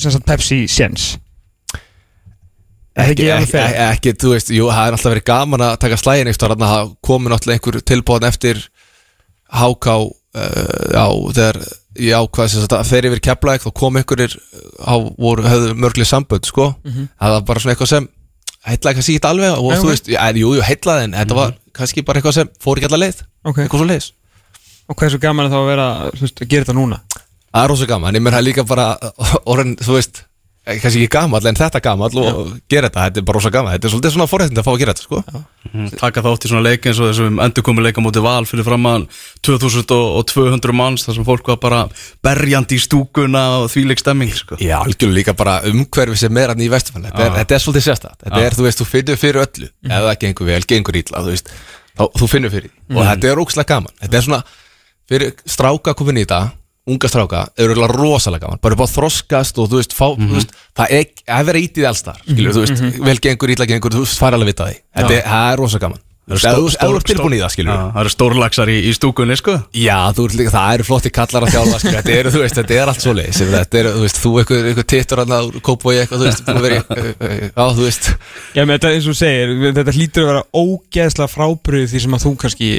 sem 0.05 0.12
sagt 0.15 0.27
Pepsi 0.29 0.59
séns 0.69 1.07
það 1.15 1.24
ekki, 2.94 3.29
ekki 3.35 3.62
ekki, 3.88 4.14
þú 4.23 4.35
veist, 4.35 4.52
jú, 4.55 4.69
það 4.70 4.88
er 4.88 4.96
alltaf 4.96 5.12
verið 5.14 5.26
gaman 5.31 5.67
að 5.67 5.79
taka 5.85 6.00
slægin 6.00 6.32
þannig 6.35 6.67
að 6.67 6.75
það 6.75 6.93
komi 7.08 7.32
náttúrulega 7.32 7.58
einhver 7.58 7.81
tilbúðan 7.91 8.29
eftir 8.31 8.61
háká 9.55 9.96
uh, 9.99 10.12
já, 10.94 11.05
þegar 11.38 11.61
ég 11.94 12.19
ákvað 12.19 12.50
sem 12.50 12.64
sagt 12.64 12.75
að 12.75 12.91
þeir 12.91 13.08
yfir 13.11 13.25
keflaðið 13.29 13.64
þá 13.67 13.70
kom 13.79 13.99
einhverjir 14.00 14.37
á 14.82 14.94
voru, 15.19 15.46
höfðu 15.46 15.76
mörgli 15.79 16.06
sambönd, 16.08 16.49
sko. 16.49 16.73
Það 16.82 17.35
var 17.37 17.44
bara 17.46 17.62
svona 17.62 17.75
eitthvað 17.76 17.93
sem 17.93 18.08
heitlaði 18.64 18.99
kannski 18.99 19.17
ekki 19.19 19.31
alveg 19.31 19.55
og 19.55 19.70
Nei, 19.70 19.79
þú 19.79 19.87
ok. 19.87 19.93
veist, 19.93 20.11
ja, 20.11 20.26
jú, 20.40 20.52
jú, 20.56 20.64
heitlaði 20.64 21.08
en 21.08 21.17
þetta 21.19 21.38
var 21.38 21.56
kannski 21.76 22.05
bara 22.06 22.20
eitthvað 22.20 22.38
sem 22.38 22.52
fór 22.62 22.81
ekki 22.81 22.88
alla 22.88 23.00
leið 23.02 23.25
Ok, 23.44 23.58
eitthvað 23.61 23.82
svo 23.82 23.88
leiðis 23.90 24.11
og 24.85 24.97
hvað 24.99 25.06
er 25.06 25.14
svo 25.14 25.20
gaman 25.23 25.49
að 25.49 25.55
þá 25.55 25.58
að 25.58 25.69
vera 25.70 25.87
þú 26.12 26.25
veist, 26.25 26.40
að 26.40 26.50
gera 26.52 26.67
þetta 26.67 26.76
núna? 26.76 26.99
Það 27.55 27.62
er 27.62 27.70
rosa 27.73 27.88
gaman, 27.88 28.19
ég 28.19 28.26
það 28.35 28.44
líka 28.44 28.64
bara 28.69 28.87
orðin, 29.52 29.76
þú 29.81 29.97
veist, 29.97 30.20
eh, 30.20 30.34
kannski 30.64 31.02
ekki 31.02 31.11
gamall 31.12 31.44
en 31.49 31.58
þetta 31.58 31.81
gamall 31.84 32.14
og 32.22 32.52
gera 32.72 32.88
þetta, 32.88 33.02
þetta 33.08 33.20
er 33.20 33.26
bara 33.28 33.37
rosa 33.37 33.50
gaman. 33.52 33.75
Þetta 33.75 33.88
er 33.88 33.93
svolítið 33.93 34.14
svona 34.14 34.26
forréttind 34.31 34.61
að 34.61 34.64
fá 34.64 34.70
að 34.72 34.78
gera 34.81 34.94
þetta, 34.94 35.05
sko. 35.05 35.44
Mhm, 35.69 35.90
Taka 36.00 36.22
þátt 36.25 36.46
í 36.46 36.50
svona 36.50 36.64
leik 36.64 36.88
eins 36.88 37.00
og 37.02 37.11
þessum 37.11 37.40
endurkomu 37.44 37.84
leika 37.84 38.05
móti 38.05 38.22
val 38.25 38.46
fyrir 38.49 38.64
framann 38.64 39.05
2200 39.44 40.72
manns 40.76 41.05
þar 41.05 41.19
sem 41.19 41.26
fólk 41.28 41.52
var 41.52 41.61
bara 41.61 41.82
berjandi 42.25 42.78
í 42.78 42.82
stúkuna 42.84 43.44
og 43.61 43.69
þvíleik 43.75 44.00
stemming 44.00 44.32
sko. 44.32 44.56
Já, 44.62 44.78
algjörlega 44.81 45.19
líka 45.20 45.37
bara 45.37 45.61
umhverfi 45.69 46.16
sem 46.25 46.37
er 46.40 46.55
hann 46.55 46.64
í 46.64 46.70
vesturfæli 46.72 47.11
þetta, 47.12 47.31
þetta 47.43 47.55
er 47.58 47.64
svolítið 47.64 47.87
sérstætt, 47.90 48.19
þetta 48.25 48.40
Já. 48.40 48.46
er, 48.49 48.58
þú 48.58 48.69
veist, 48.69 48.81
þú 48.81 48.88
finnur 48.88 49.20
fyrir 49.20 49.44
öllu. 49.44 49.70
Ef 49.84 50.05
það 50.08 50.19
gengur 50.25 50.52
vel, 50.52 50.62
gengur 50.72 51.00
ítla, 51.00 51.25
þú 51.25 52.11
þú 52.19 52.28
finnur 52.31 52.50
fyrir 52.50 52.70
því. 52.70 52.96
Og 52.96 53.06
þetta 53.06 53.31
er 53.31 53.40
ógslag 53.44 53.66
gaman. 53.69 53.93
Þetta 54.02 54.19
er 54.19 54.25
svona, 54.26 54.43
fyrir 55.11 55.34
stráka 55.46 55.94
komin 55.94 56.19
í 56.22 56.25
þetta 56.25 56.52
unga 56.85 57.09
stráka, 57.09 57.45
er 57.57 57.71
auðvitað 57.71 57.95
rosalega 57.97 58.45
gaman. 58.45 58.61
Bara 58.65 58.77
upp 58.77 58.85
á 58.85 58.95
þroskast 58.95 59.61
og 59.61 59.71
þú 59.73 59.81
veist, 59.81 59.95
fá, 59.97 60.07
þú 60.19 60.33
veist 60.37 60.57
það 60.77 60.97
er, 60.99 61.07
að 61.37 61.47
vera 61.51 61.63
ítið 61.65 61.91
allstar, 61.91 62.19
skilur, 62.25 62.57
þú 62.57 62.65
veist 62.67 63.05
vel 63.09 63.21
gengur, 63.25 63.55
ítla 63.55 63.69
gengur, 63.71 63.95
þú 63.95 64.03
veist, 64.05 64.19
fara 64.21 64.37
alveg 64.41 64.53
vita 64.53 64.69
því. 64.69 64.83
Þetta 64.99 65.15
er, 65.17 65.25
það 65.31 65.53
er 65.53 65.65
rosa 65.65 65.81
gaman. 65.81 66.03
Veist, 66.25 66.47
ef 66.49 66.79
þú 66.81 66.95
ert 66.97 67.05
tilbúin 67.05 67.35
í 67.37 67.39
það, 67.43 67.51
skilur 67.53 67.75
Það 67.77 67.99
eru 68.01 68.11
stórlagsar 68.15 68.71
í, 68.73 68.77
í 68.89 68.93
stúkunni 68.97 69.35
sko. 69.37 69.59
Já, 69.77 69.99
þú 70.17 70.25
ert 70.25 70.37
líka, 70.39 70.53
það 70.55 70.77
eru 70.79 70.87
flotti 70.89 71.11
kallar 71.13 71.45
að 71.45 71.53
þjálfa 71.53 71.81
sko. 71.83 71.93
þetta 71.99 72.15
eru, 72.15 72.33
þú 72.33 72.41
veist, 72.41 72.61
þetta 72.61 72.79
er 72.79 72.93
allt 72.93 73.05
svo 73.05 73.13
leið 73.19 73.41
þetta 73.53 73.81
eru, 73.83 73.93
þú 73.93 74.05
veist, 74.07 74.21
þú 74.23 74.33
eitthvað, 74.41 74.69
eitthvað 74.71 74.89
tittur 74.95 75.21
að 75.21 75.35
kópa 75.69 75.91
og 75.91 76.01
eitthvað, 76.01 76.23
þú 76.23 76.31
veist, 76.31 76.49
þú 76.49 76.65
veri 76.65 76.79
já, 77.53 77.67
þú 77.77 77.85
veist, 77.85 78.09
Já, 78.57 78.63
menn 78.65 78.73
þetta 78.79 78.95
eins 78.97 79.11
og 79.13 79.19
segir, 79.21 79.53
þetta 79.83 79.97
hlýtur 79.99 80.25
að 80.25 80.31
vera 80.33 80.47
ógeðslega 80.65 81.33
frábrið 81.35 81.87
því 81.93 82.05
sem 82.07 82.17
að 82.17 82.25
þú 82.25 82.35
kannski 82.41 82.71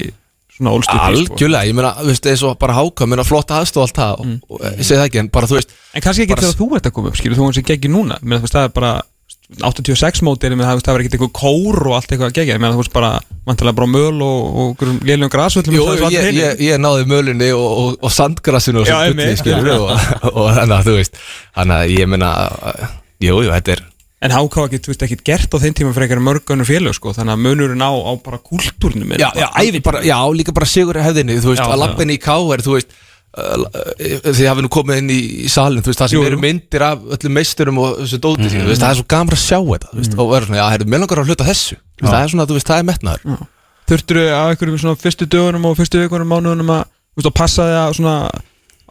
svona 0.55 0.75
sko. 0.85 0.99
algjörlega 1.09 1.69
ég 1.69 1.77
meina, 1.77 1.95
þú 1.99 2.11
veist, 2.11 2.29
eins 2.31 2.45
og 2.47 2.59
bara 2.61 2.77
háka, 2.77 3.07
meina 3.09 3.25
flotta 3.27 3.59
aðstof 3.59 3.83
og 3.83 3.89
allt 3.89 3.99
það, 3.99 4.21
og, 4.21 4.55
og 4.55 4.63
ég 4.69 4.85
segi 4.85 4.99
það 4.99 5.09
ekki, 5.09 5.21
en 5.23 5.33
bara, 5.35 5.49
þú 5.51 5.59
veist 5.59 5.75
En 5.95 6.03
kannski 6.03 6.25
ekki 6.25 6.35
þegar 6.35 6.57
þú 6.59 6.69
ert 6.75 6.87
að 6.89 6.95
koma 6.95 7.11
upp, 7.11 7.19
skilur, 7.19 7.37
þú 7.39 7.45
eins 7.49 7.59
og 7.61 7.67
geggi 7.69 7.91
núna. 7.91 8.17
Menn 8.21 8.41
þú 8.41 8.47
veist, 8.49 8.55
það 8.57 8.65
er 8.67 8.73
bara 8.75 8.95
86 9.61 10.23
mótir 10.25 10.55
menn 10.57 10.65
það, 10.65 10.81
var 10.89 11.03
ekkert 11.03 11.15
eitthvað 11.15 11.33
kór 11.37 11.79
og 11.85 11.95
allt 11.95 12.11
eitthvað 12.11 12.31
að 12.31 12.37
gegja. 12.39 12.57
Menn 12.59 12.75
þú 12.75 12.81
veist, 12.81 12.93
bara, 12.95 13.11
vantilega 13.47 13.77
bara 13.77 13.89
möl 13.93 14.25
og, 14.25 14.59
og 14.63 14.83
léljum 15.05 15.31
grasvöllum 15.31 15.77
Jú, 15.77 15.85
eins 15.85 16.03
og 16.03 16.09
það 16.09 16.19
er 16.19 16.27
ég, 16.27 16.39
ég, 16.41 16.63
ég 16.73 16.81
náði 16.81 17.07
mölinni 17.09 17.49
og, 17.55 17.65
og, 17.65 17.97
og 18.01 18.13
sandgrassinu 18.15 18.83
og 18.83 18.89
Já, 18.89 18.97
svo 18.97 19.13
gulli, 19.13 19.27
einmitt, 19.29 19.43
skilur 19.43 19.71
og 20.33 20.51
þannig 20.57 20.77
að, 20.79 20.87
þú 20.89 20.95
veist 20.99 21.19
þannig 21.55 21.75
að 21.77 21.93
ég 21.95 22.11
meina, 22.11 22.31
jú, 23.23 23.37
jú, 23.45 23.51
þetta 23.53 23.77
er 23.77 23.85
En 24.23 24.31
HK 24.31 24.63
ekki, 24.65 24.79
þú 24.79 24.91
veist, 24.93 25.01
ekkert 25.05 25.23
gert 25.27 25.51
á 25.51 25.57
þeim 25.59 25.73
tíma 25.75 25.91
fyrir 25.93 26.05
einhverjum 26.07 26.27
mörgunum 26.29 26.65
félög, 26.67 26.93
sko. 26.95 27.11
Þannig 27.17 27.33
að 27.35 27.41
munurinn 27.43 27.83
á, 27.83 27.91
á 27.91 28.11
bara 28.23 28.39
kúltúrnum 28.39 29.11
er 29.11 29.19
já, 29.21 29.27
bara 29.27 29.43
já, 29.43 29.47
ævi, 29.59 29.79
bara, 29.83 29.99
já, 30.07 30.15
líka 30.31 30.51
bara 30.55 30.65
sigur 30.71 30.95
hefðinni, 31.03 31.35
þú 31.43 31.49
veist, 31.51 31.59
Já, 31.61 31.67
að 31.67 31.81
lappinni 31.83 32.15
í 32.15 32.21
K.R. 32.23 32.63
þú 32.63 32.71
veist, 32.77 32.89
uh, 33.35 33.65
þið 34.23 34.47
hafið 34.49 34.63
nú 34.65 34.71
komið 34.71 34.95
inn 35.03 35.11
í, 35.11 35.19
í 35.43 35.47
salin, 35.51 35.83
þú 35.83 35.91
veist, 35.91 35.99
það 35.99 36.09
sem 36.13 36.19
Jú, 36.21 36.23
eru 36.31 36.39
myndir 36.41 36.81
af 36.87 37.03
öllum 37.17 37.33
meisturum 37.35 37.77
og 37.83 37.89
þessu 38.05 38.19
dóti 38.23 38.47
mm 38.47 38.55
þú 38.55 38.69
veist, 38.71 38.83
það 38.85 38.91
er 38.93 38.99
svo 39.01 39.07
gaman 39.11 39.35
að 39.35 39.43
sjá 39.43 39.59
þetta, 39.59 39.87
þú 39.91 39.99
veist, 39.99 40.13
og 40.15 40.25
verður 40.31 40.47
svona, 40.47 40.61
já, 40.61 40.67
herru, 40.71 40.85
mér 40.95 40.99
langar 41.03 41.19
að 41.21 41.27
hluta 41.29 41.49
þessu, 41.51 41.75
veist, 41.99 42.07
það 42.07 42.21
er 42.23 42.29
svona, 42.31 42.47
þú 42.47 42.55
veist, 42.55 42.69
það 42.71 42.79
er 42.79 42.87
metnaður. 42.89 43.21
Þurftur 43.85 44.17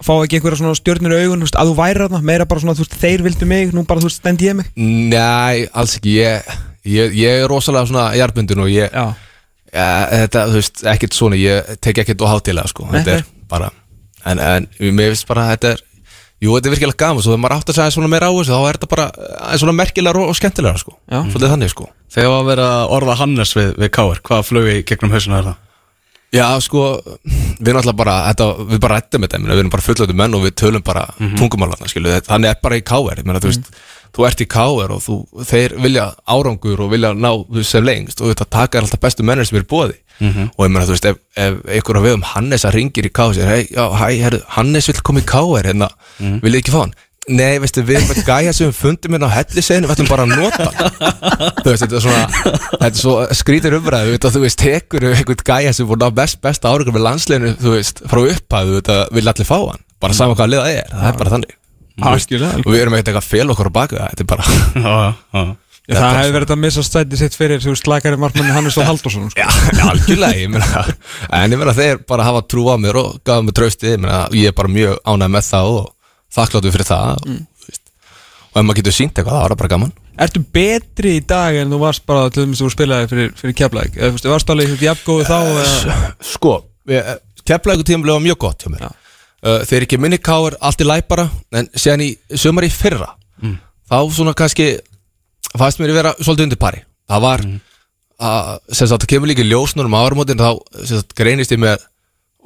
fá 0.04 0.12
ekki 0.18 0.38
einhverja 0.38 0.60
svona 0.60 0.78
stjörnir 0.78 1.14
í 1.16 1.20
augun, 1.24 1.44
að 1.46 1.70
þú 1.70 1.76
væri 1.78 2.02
þarna 2.04 2.20
meira 2.28 2.46
bara 2.48 2.62
svona, 2.62 2.76
veist, 2.78 2.96
þeir 3.00 3.24
vildu 3.24 3.48
mig, 3.48 3.72
nú 3.74 3.84
bara, 3.88 4.02
þú 4.02 4.10
veist, 4.10 4.20
stend 4.20 4.44
ég 4.44 4.58
mig 4.58 4.68
Nei, 4.76 5.64
alls 5.72 5.96
ekki, 5.98 6.18
ég, 6.20 6.52
ég, 6.88 7.16
ég 7.20 7.40
er 7.44 7.48
rosalega 7.50 7.88
svona 7.90 8.10
jarbundin 8.18 8.62
og 8.64 8.70
ég, 8.72 8.92
ja, 8.92 9.06
þetta, 9.72 10.44
þú 10.52 10.60
veist, 10.60 10.84
ekkert 10.94 11.16
svona, 11.16 11.40
ég 11.40 11.74
tek 11.84 12.04
ekkert 12.04 12.26
og 12.26 12.34
hátilega, 12.34 12.68
sko, 12.70 12.86
Nei, 12.90 13.00
þetta 13.00 13.18
er 13.22 13.26
bara, 13.50 13.72
en, 14.28 14.44
en, 14.44 14.70
mér 14.92 15.14
finnst 15.14 15.28
bara, 15.30 15.48
þetta 15.54 15.74
er, 15.74 15.84
jú, 16.44 16.52
þetta 16.52 16.70
er 16.70 16.76
virkilega 16.76 17.00
gaman, 17.06 17.24
svo 17.24 17.32
þegar 17.32 17.44
maður 17.46 17.58
átt 17.58 17.72
að 17.72 17.80
segja 17.80 17.96
svona 17.96 18.12
meira 18.12 18.28
á 18.28 18.32
þessu, 18.36 18.52
þá 18.52 18.68
er 18.68 18.78
þetta 18.78 18.92
bara, 18.92 19.10
aðeins 19.40 19.64
svona 19.64 19.78
merkilega 19.80 20.24
og 20.28 20.38
skemmtilega, 20.38 20.84
sko, 20.84 20.98
Já. 21.08 21.20
svolítið 21.22 21.54
þannig, 21.56 21.72
sko. 21.72 21.88
Þegar 22.14 22.30
var 22.30 22.42
að 22.42 22.48
vera 22.52 22.66
orða 22.94 23.16
Hannes 23.18 23.52
við, 23.56 23.70
við 23.80 23.88
Káir 23.96 24.20
Hvað 24.22 24.44
flög 24.46 24.68
í 24.70 24.74
gegnum 24.86 25.14
hausuna 25.14 25.40
er 25.40 25.48
það? 25.48 25.63
Já, 26.34 26.48
sko, 26.64 26.98
við 27.62 27.76
alltaf 27.78 27.94
bara, 27.96 28.14
þetta, 28.32 28.46
við 28.72 28.80
bara 28.82 28.96
rættum 28.98 29.22
þetta, 29.26 29.38
ég 29.38 29.50
við 29.54 29.60
erum 29.62 29.70
bara 29.74 29.84
fullötu 29.86 30.16
menn 30.18 30.34
og 30.34 30.42
við 30.48 30.54
tölum 30.58 30.82
bara 30.84 31.04
mm 31.14 31.28
Mhm. 31.28 31.36
tungumálarna, 31.38 31.86
skilu, 31.90 32.10
þannig 32.26 32.50
er 32.50 32.56
bara 32.62 32.78
í 32.80 32.82
KR, 32.82 33.20
ég 33.20 33.24
meina, 33.28 33.38
þú 33.40 33.50
veist, 33.52 33.68
þú 34.14 34.26
ert 34.26 34.40
í 34.42 34.46
KR 34.50 34.90
og 34.94 35.00
þú, 35.02 35.14
þeir 35.46 35.76
vilja 35.82 36.06
árangur 36.26 36.80
og 36.80 36.90
vilja 36.90 37.12
ná 37.14 37.30
veist, 37.50 37.70
sem 37.70 37.84
lengst 37.86 38.20
og 38.20 38.32
þetta 38.34 38.46
taka 38.50 38.80
alltaf 38.80 39.00
bestu 39.00 39.22
mennir 39.22 39.46
sem 39.46 39.58
er 39.58 39.62
bóði 39.64 39.94
Mhm. 40.20 40.50
og 40.58 40.66
ég 40.66 40.70
meina, 40.74 40.86
þú 40.86 40.94
veist, 40.96 41.06
ef, 41.06 41.16
ef 41.36 41.54
einhver 41.66 41.98
á 41.98 42.02
vegum 42.02 42.22
Hannes 42.22 42.64
að 42.64 42.74
ringir 42.74 43.06
í 43.06 43.12
KR 43.12 43.28
og 43.30 43.34
segir, 43.34 43.46
hei, 43.48 43.64
já, 43.70 43.84
hæ, 43.94 44.08
herru, 44.22 44.40
Hannes 44.48 44.86
vil 44.90 45.00
koma 45.02 45.20
í 45.20 45.24
KR, 45.26 45.62
hérna, 45.70 45.88
Mhm. 46.20 46.40
vil 46.42 46.54
ekki 46.54 46.70
fá 46.74 46.80
hann? 46.80 46.94
Nei, 47.32 47.54
veistu, 47.62 47.80
við 47.88 47.96
erum 48.02 48.10
með 48.12 48.18
gæja 48.28 48.52
sem 48.52 48.68
við 48.68 48.76
fundum 48.76 49.14
hérna 49.16 49.30
á 49.32 49.36
helliseginu, 49.38 49.88
við 49.88 49.94
ætlum 49.94 50.10
bara 50.10 50.26
að 50.26 50.34
nota 50.36 50.66
hann." 50.68 51.54
þú 51.62 51.70
veist, 51.70 51.84
þetta 51.84 51.96
er 51.96 52.04
svona 52.04 52.24
þetta 52.74 52.90
er 52.90 53.00
svo 53.00 53.14
skrítir 53.40 53.76
umræðu, 53.78 54.12
þú 54.12 54.20
veist, 54.20 54.36
þú 54.36 54.42
veist 54.44 54.60
tekur 54.60 55.06
einhvern 55.08 55.44
gæja 55.48 55.72
sem 55.78 55.88
voru 55.88 56.04
á 56.04 56.10
best, 56.20 56.40
besta 56.44 56.68
árangur 56.68 56.92
með 56.98 57.06
landsleginu, 57.08 57.54
þú 57.64 57.74
veist, 57.78 58.04
frá 58.12 58.20
upphæðu 58.28 58.78
þetta 58.82 58.98
vil 59.16 59.26
allir 59.32 59.48
fá 59.48 59.56
hann, 59.70 59.82
bara 60.04 60.18
saman 60.20 60.36
hvað 60.36 60.52
liða 60.52 60.70
er 60.76 60.88
það 60.92 61.10
er 61.14 61.20
bara 61.24 61.34
þannig. 61.38 61.56
Og 62.66 62.72
við 62.74 62.80
erum 62.84 62.96
ekkert 62.98 63.12
eitthvað 63.14 63.28
fél 63.30 63.52
okkur 63.54 63.70
á 63.70 63.72
baka 63.80 64.00
það, 64.00 64.08
þetta 64.14 64.24
er 64.24 64.32
bara 64.34 64.48
Já, 64.50 64.94
já, 64.94 65.12
já. 65.44 65.52
Já, 65.84 65.98
það 66.00 66.14
hefði 66.16 66.32
verið 66.32 66.52
að 66.54 66.60
missa 66.62 66.82
stætti 66.86 67.18
sitt 67.20 67.34
fyrir 67.36 67.60
þú 67.60 67.74
veist, 67.74 67.84
slakari 67.84 68.16
markmanni 68.16 68.54
Hannes 68.56 68.78
og 68.80 68.86
Haldursson 68.88 69.26
sko. 69.28 69.36
já, 69.44 69.84
algjörlega, 69.92 70.38
ég 70.40 70.48
meina 70.48 70.84
en 71.28 71.52
ég 71.52 71.60
meina 71.60 71.74
þeir 71.76 71.98
bara 72.08 72.24
hafa 72.24 72.40
trú 72.48 72.64
á 72.72 72.76
mér 72.80 72.96
og 73.02 73.18
gafa 73.20 73.44
mér 73.44 73.56
tröstið, 73.58 73.90
ég 73.98 74.00
meina, 74.00 74.22
ég 74.32 74.48
er 74.48 74.56
bara 74.56 74.72
mjög 74.72 74.96
ánægð 75.04 75.34
með 75.36 75.44
það 75.50 75.68
og 75.74 75.90
þakkláttu 76.34 76.72
fyrir 76.74 76.88
það. 76.88 77.26
Mm. 77.28 77.40
og, 77.42 77.64
þú 77.64 77.70
veist, 77.70 77.84
og 78.50 78.58
ef 78.60 78.66
maður 78.66 78.80
getur 78.80 78.96
sínt 78.98 79.14
eitthvað, 79.18 79.36
það 79.38 79.46
var 79.46 79.56
bara 79.62 79.72
gaman. 79.74 79.92
Ertu 80.24 80.40
betri 80.54 81.16
í 81.18 81.22
dag 81.26 81.56
en 81.58 81.72
þú 81.74 81.78
varst 81.82 82.04
bara 82.06 82.28
til 82.30 82.44
þess 82.46 82.60
að 82.60 82.68
þú 82.68 82.74
spilaði 82.74 83.08
fyrir, 83.10 83.32
fyrir 83.40 83.56
keflæk 83.58 83.96
eða 83.98 84.20
þú 84.22 84.30
varst 84.30 84.52
alveg 84.54 84.68
eitthvað 84.70 84.86
jafngóðu 84.86 85.24
þá 85.26 85.38
eða... 85.40 85.96
Sko, 86.28 86.52
keflaðið 87.50 87.88
tímabilið 87.88 88.14
var 88.14 88.22
mjög 88.28 88.38
gott 88.44 88.62
hjá 88.62 88.70
mér. 88.70 88.84
Já. 88.86 88.92
uh, 89.48 89.58
Þegar 89.66 89.86
ekki 89.88 89.98
minni 90.04 90.20
káir 90.22 90.54
allt 90.62 90.84
í 90.84 90.86
læg 90.86 91.08
bara 91.10 91.26
En 91.50 91.66
síðan 91.74 92.04
í 92.06 92.12
sömur 92.38 92.66
í 92.66 92.70
fyrra 92.70 93.10
Þá 93.90 93.98
svona 94.14 94.36
kannski 94.38 94.68
Fannst 95.58 95.82
mér 95.82 95.92
að 95.92 95.98
vera 96.00 96.12
svolítið 96.18 96.46
undir 96.48 96.58
pari. 96.62 96.80
Það 97.10 97.20
var 97.26 97.42
að, 97.44 98.54
sem 98.74 98.88
sagt, 98.88 99.04
það 99.04 99.10
kemur 99.12 99.30
líka 99.30 99.44
ljósnur 99.46 99.90
um 99.90 99.98
áramótin 99.98 100.40
Þá 100.40 100.50
sem 100.78 100.96
sagt, 101.00 101.14
greinist 101.18 101.52
ég 101.54 101.60
með 101.62 101.84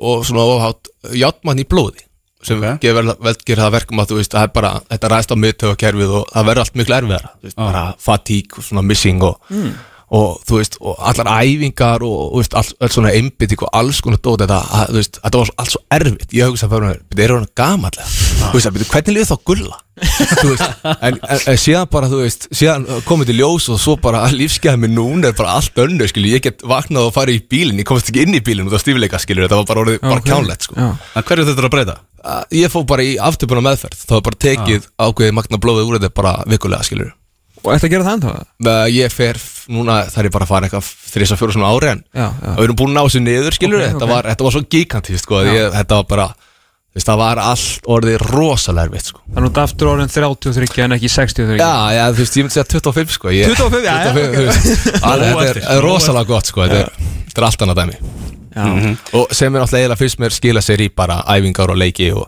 Og 0.00 0.25
svona 0.25 0.49
ofhátt 0.57 0.88
játmann 1.21 1.61
í 1.61 1.68
blóði 1.68 2.08
Sem 2.47 2.61
Ok. 2.62 2.76
okay. 2.78 2.92
vel, 2.95 3.12
vel 3.18 3.35
gerir 3.42 3.64
það 3.64 3.73
verkum 3.75 4.00
að 4.02 4.12
þú 4.12 4.18
veist 4.21 4.35
Það 4.37 4.47
er 4.47 4.52
bara, 4.54 4.73
þetta 4.92 5.09
ræðst 5.12 5.33
á 5.35 5.37
miðtögakerfið 5.42 6.12
Og 6.21 6.26
það 6.33 6.49
verður 6.50 6.64
allt 6.64 6.76
miklu 6.78 6.97
erfiðara 6.99 7.33
þú 7.35 7.49
veist, 7.49 7.57
Bara 7.59 7.85
fatigue, 7.99 8.59
og 8.61 8.68
svona 8.68 8.85
missing 8.87 9.25
og 9.26 9.40
og 10.15 10.38
þú 10.49 10.57
veist, 10.57 10.79
og 10.81 10.97
allar 11.05 11.29
æfingar 11.43 12.05
og, 12.07 12.17
og 12.33 12.41
veist, 12.41 12.55
all, 12.57 12.71
all 12.81 12.93
svona 12.93 13.12
einbytting 13.12 13.61
og 13.67 13.75
alls 13.77 14.00
konar 14.05 14.21
dót, 14.25 14.41
þetta, 14.41 14.61
að, 14.79 14.93
þú 14.93 14.97
veist, 15.03 15.19
þetta 15.25 15.43
var 15.43 15.53
allt 15.61 15.75
svo 15.75 15.83
erfitt. 15.99 16.33
Ég 16.37 16.49
hugsa 16.49 16.71
fyrir 16.71 16.87
mér, 16.87 17.03
þetta 17.11 17.25
er 17.27 17.35
hann 17.35 17.47
gamallega? 17.61 18.09
Þú 18.09 18.55
veist, 18.55 18.71
að, 18.71 18.79
byrju, 18.79 18.88
hvernig 18.95 19.17
liður 19.19 19.29
þá 19.29 19.45
gulla? 19.50 19.79
Þú 19.99 20.49
veist, 20.55 20.65
en, 20.95 21.19
en, 21.19 21.45
en 21.53 21.61
síðan 21.61 21.93
bara, 21.93 22.09
þú 22.09 22.23
veist 22.23 22.49
síðan 22.55 22.88
komið 23.09 23.33
til 23.33 23.38
ljós 23.43 23.69
og 23.75 23.81
svo 23.83 23.97
bara 24.00 24.25
lífsgæðið 24.33 24.83
mér 24.85 24.95
núna 24.95 25.33
er 25.33 25.38
bara 25.38 25.59
allt 25.59 25.83
önnu, 25.85 26.09
skilju. 26.09 26.33
Ég 26.38 26.45
get 26.49 26.65
vaknað 26.65 27.11
og 27.11 27.17
farið 27.19 27.43
í 27.43 27.45
bílinn, 27.53 27.83
ég 27.83 27.88
komast 27.88 28.09
ekki 28.09 28.25
inn 28.25 28.38
í 28.38 28.45
bílinn 28.45 28.71
út 28.71 28.79
af 28.79 28.85
stífileika, 28.85 29.21
skilju, 29.21 29.45
þetta 29.45 29.61
var 29.61 29.69
bara 29.69 29.85
orðið, 29.85 30.00
bara 30.07 30.23
ok. 30.23 30.29
kjánlegt, 30.31 30.69
sko. 30.69 30.91
hverju 31.19 31.49
þetta 31.50 31.65
er 31.65 31.69
að 31.69 31.75
breyta? 31.77 32.00
Ég 32.55 32.73
fór 32.73 32.87
bara 32.88 33.05
í 33.07 33.17
aftöpuna 33.23 33.62
meðferð, 33.65 34.05
það 34.05 34.17
var 34.17 34.27
bara 34.31 34.43
tekið 34.47 34.91
ákveðið 34.99 35.38
magna 35.38 35.61
blóðið 35.62 35.91
úr 35.91 35.99
þetta 35.99 36.17
bara 36.19 36.37
vikulega, 36.50 36.87
skilju 36.87 37.12
Og 37.65 37.71
ætti 37.75 37.88
að 37.88 37.93
gera 37.95 38.07
það 38.07 38.17
ennþá? 38.19 38.33
ég 38.95 39.15
fer, 39.15 39.38
núna 39.75 40.00
þarf 40.12 40.29
ég 40.29 40.35
bara 40.35 40.47
að 40.47 40.53
fara 40.53 40.69
eitthvað 40.69 40.91
þrís 41.12 41.33
að 41.35 41.41
fjóra 41.43 41.57
svona 41.57 41.71
ári 41.75 41.88
en 41.93 42.03
Já, 42.15 42.27
já. 42.29 42.53
við 42.59 42.67
erum 42.69 42.79
búin 42.79 42.93
að 42.93 42.99
ná 42.99 43.03
þessu 43.09 43.23
niður 43.25 43.57
skilur 43.59 43.81
Ok, 43.81 43.88
þetta, 43.88 44.05
ok. 44.05 44.12
var, 44.12 44.29
þetta 44.33 44.47
var 44.49 44.55
svo 44.57 44.62
gigantíst 44.77 45.27
sko, 45.27 45.41
þetta 45.75 45.99
var 45.99 46.07
bara 46.12 46.29
veist, 46.99 47.07
það 47.09 47.19
var 47.21 47.41
allt 47.43 47.88
orðið 47.95 48.23
rosalega 48.33 48.88
erfitt 48.88 49.11
sko. 49.12 49.21
Þannig 49.29 49.45
að 49.45 49.50
ert 49.53 49.61
aftur 49.65 49.91
orðin 49.93 50.12
33 50.15 50.85
en 50.87 50.97
ekki 50.97 51.11
63 51.12 51.59
já, 51.61 51.73
já, 51.95 52.05
þú 52.15 52.23
veist, 52.23 52.38
ég 52.38 52.47
myndi 52.47 52.57
segja 52.57 52.69
25 52.73 53.15
sko, 53.19 53.35
ég, 53.35 53.53
25, 53.53 53.85
já, 53.85 53.93
já, 53.93 54.12
25, 54.15 54.38
þú 54.38 54.47
veist, 54.49 54.88
alveg, 55.12 55.35
Nóg 55.35 55.43
þetta 55.45 55.75
er, 55.77 55.83
rosalega 55.85 56.31
gott 56.33 56.50
sko, 56.50 56.65
þetta 56.65 56.81
er, 56.87 57.12
þetta 57.29 57.43
er 57.43 57.49
allt 57.50 57.67
annað 57.67 57.83
dæmi. 57.83 58.00
Já, 58.59 58.65
og 59.21 59.35
sem 59.37 59.55
er 59.55 59.62
náttúrulega 59.62 59.85
eiginlega 59.85 60.00
fyrst 60.00 60.23
mér 60.25 60.35
skila 60.35 60.62
sér 60.65 60.83
í 60.83 60.88
bara 60.91 61.21
æfingar 61.37 61.71
og 61.71 61.79
leiki 61.79 62.09
og 62.17 62.27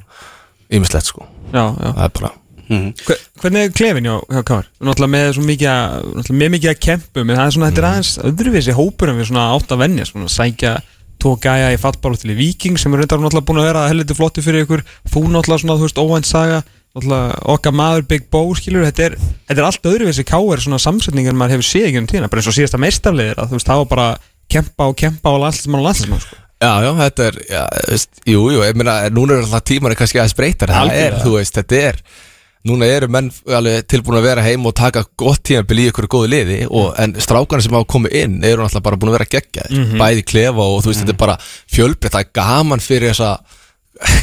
ýmislegt 0.70 1.10
sko, 1.10 1.26
já, 1.50 1.64
já. 1.66 2.30
Bara 2.70 2.92
Hver, 3.06 3.20
Hvernig 3.42 3.66
er 3.66 3.74
klefin 3.74 4.06
hjá, 4.06 4.16
hjá 4.30 4.42
Kár? 4.46 4.70
Náttúrulega 4.78 5.12
með 5.16 5.32
svo 5.36 5.44
mikið 5.48 6.32
með 6.38 6.52
mikið 6.54 6.72
að 6.72 6.80
kempum 6.86 7.30
en 7.30 7.38
það 7.38 7.46
er 7.46 7.54
svona, 7.56 7.70
þetta 7.70 7.82
er 7.82 7.88
aðeins 7.90 8.12
öðruvísi 8.30 8.76
hópur 8.78 9.12
en 9.12 9.20
við 9.20 9.30
svona 9.30 9.46
átt 9.56 9.74
að 9.74 9.82
venja, 9.84 10.08
svona 10.08 10.30
sækja 10.30 10.74
tvo 11.20 11.36
gæja 11.42 11.72
í 11.74 11.80
fallbáru 11.80 12.20
til 12.20 12.32
í 12.32 12.38
Viking 12.38 12.78
sem 12.80 12.94
er 12.94 13.02
reyndar 13.02 13.20
náttúrulega 13.20 13.48
búin 13.50 13.60
að 13.60 13.70
vera 13.70 13.88
helviti 13.90 14.16
flotti 14.16 14.44
fyrir 14.44 14.64
ykkur 14.64 14.84
þú 15.10 15.24
náttúrulega 15.34 15.64
svona, 15.64 15.76
þú 15.80 15.88
veist, 15.88 16.00
óvænt 16.00 16.28
saga 16.30 16.62
náttúrulega 16.94 17.42
okkar 17.54 17.74
maður 17.76 18.06
Big 18.10 18.28
Bo 18.32 18.42
skilur 18.58 18.86
þetta 18.88 19.10
er, 19.10 19.16
þetta 19.50 19.60
er 19.60 19.68
allt 19.68 19.90
öðruvísi 19.90 20.24
Kár 20.26 20.62
svona 20.64 20.80
samsetningar 20.82 21.36
maður 21.36 21.58
hefur 21.58 21.68
séð 21.68 21.90
ekki 21.90 22.00
um 22.00 22.08
tíðina 22.10 22.30
bara 22.32 22.42
eins 22.42 22.50
og 22.50 22.56
síðasta 22.56 22.80
meistarliðir 22.82 23.42
að 23.42 23.52
þú 23.52 23.58
veist, 23.58 23.68
það 23.68 23.82
var 23.82 23.90
bara 23.92 24.08
kempa 24.50 24.88
og 24.90 24.96
kempa 24.98 25.34
og 25.34 25.44
landslismann 25.44 25.82
og 25.82 25.86
landslismann 25.86 26.24
sko. 26.24 26.40
Já, 26.60 26.72
já, 26.84 26.90
þetta 26.98 27.26
er, 27.28 27.36
já, 27.48 27.60
veist, 27.88 28.10
jú, 28.28 28.40
jú, 28.52 28.64
ég 28.66 28.76
meina, 28.76 28.96
núna 29.14 29.38
er 29.38 29.46
alltaf 29.46 29.62
tímar 29.70 29.94
kannski 29.96 30.20
aðeins 30.20 30.36
breytar, 30.36 30.72
það 30.74 30.90
er, 30.92 31.14
þú 31.22 31.36
veist, 31.38 31.56
þetta 31.56 31.78
er, 31.88 32.00
núna 32.68 32.88
eru 32.92 33.08
menn 33.12 33.30
alveg 33.56 33.86
tilbúin 33.88 34.18
að 34.20 34.26
vera 34.28 34.42
heim 34.44 34.66
og 34.68 34.74
taka 34.76 35.04
gott 35.18 35.40
tímabil 35.48 35.80
í 35.80 35.86
ykkur 35.90 36.08
góðu 36.12 36.28
liði, 36.34 36.58
og, 36.68 36.90
en 37.00 37.14
strákarnir 37.16 37.64
sem 37.64 37.76
hafa 37.78 37.88
komið 37.88 38.18
inn 38.20 38.36
eru 38.44 38.64
náttúrulega 38.66 38.84
bara 38.90 38.98
búin 39.00 39.12
að 39.12 39.16
vera 39.16 39.30
geggja, 39.32 39.64
bæði 40.00 40.26
klefa 40.28 40.66
og 40.66 40.82
þú 40.84 40.92
veist, 40.92 41.00
þetta 41.04 41.16
er 41.16 41.22
bara 41.22 41.38
fjölbreytt, 41.72 42.12
það 42.12 42.26
er 42.26 42.30
gaman 42.36 42.84
fyrir 42.84 43.14
þessa, 43.14 43.30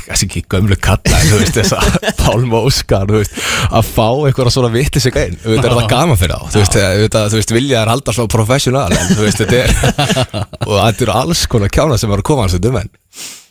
kannski 0.06 0.27
ekki 0.29 0.44
gömlu 0.53 0.77
kalla, 0.82 1.24
þú 1.25 1.41
veist, 1.41 1.58
þessa 1.58 1.82
Pálma 2.22 2.62
Óskar, 2.70 3.10
veist, 3.10 3.41
að 3.72 3.89
fá 3.89 4.06
einhverja 4.06 4.53
svona 4.53 4.72
vitli 4.74 5.01
sig 5.01 5.17
einn, 5.17 5.38
þú 5.41 5.56
veist, 5.56 5.65
er 5.65 5.77
það 5.79 5.91
gaman 5.96 6.22
fyrir 6.22 6.38
þá, 6.38 6.53
þú 6.53 6.62
veist, 6.62 6.77
þú 6.77 7.01
veist, 7.01 7.20
þú 7.34 7.41
veist, 7.41 7.56
vilja 7.58 7.82
er 7.82 7.94
halda 7.96 8.17
svo 8.20 8.29
professional, 8.29 8.94
en 8.94 9.13
þú 9.15 9.25
veist, 9.25 9.41
þetta 9.41 9.63
er, 9.65 9.75
og 10.70 10.77
þetta 10.77 11.08
eru 11.10 11.17
alls 11.17 11.46
konar 11.50 11.74
kjána 11.74 11.98
sem 11.98 12.13
var 12.13 12.22
að 12.22 12.29
koma 12.29 12.46
hans 12.46 12.58
um 12.62 12.82
enn. 12.84 12.94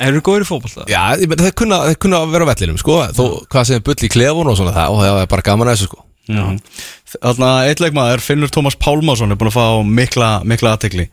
Eru 0.07 0.23
góður 0.25 0.45
í 0.45 0.49
fótbolta? 0.49 0.89
Já, 0.91 1.03
ég 1.21 1.31
meina, 1.31 1.47
það 1.47 1.55
kunna, 1.63 1.79
það 1.89 2.01
kunna 2.05 2.23
að 2.25 2.35
vera 2.35 2.49
á 2.49 2.51
vellinum, 2.53 2.81
sko, 2.83 2.99
þó 3.17 3.25
hvað 3.53 3.69
sem 3.71 3.79
er 3.79 3.87
bull 3.87 3.97
í 3.97 4.13
klefun 4.13 4.53
og 4.53 4.59
svona 4.59 4.75
það, 4.77 4.93
og 4.93 5.03
það 5.05 5.23
er 5.23 5.33
bara 5.33 5.47
gaman 5.47 5.71
að 5.71 5.77
þessu, 5.77 5.91
sko. 5.91 6.03
Þarna 7.17 7.49
eitt 7.71 7.81
leikmaður, 7.81 8.23
Finnur 8.25 8.51
Tómas 8.51 8.75
Pálmásson 8.83 9.31
er 9.31 9.39
búin 9.39 9.53
að 9.53 9.55
fá 9.55 9.67
mikla, 9.87 10.31
mikla 10.43 10.73
aðtekli 10.75 11.05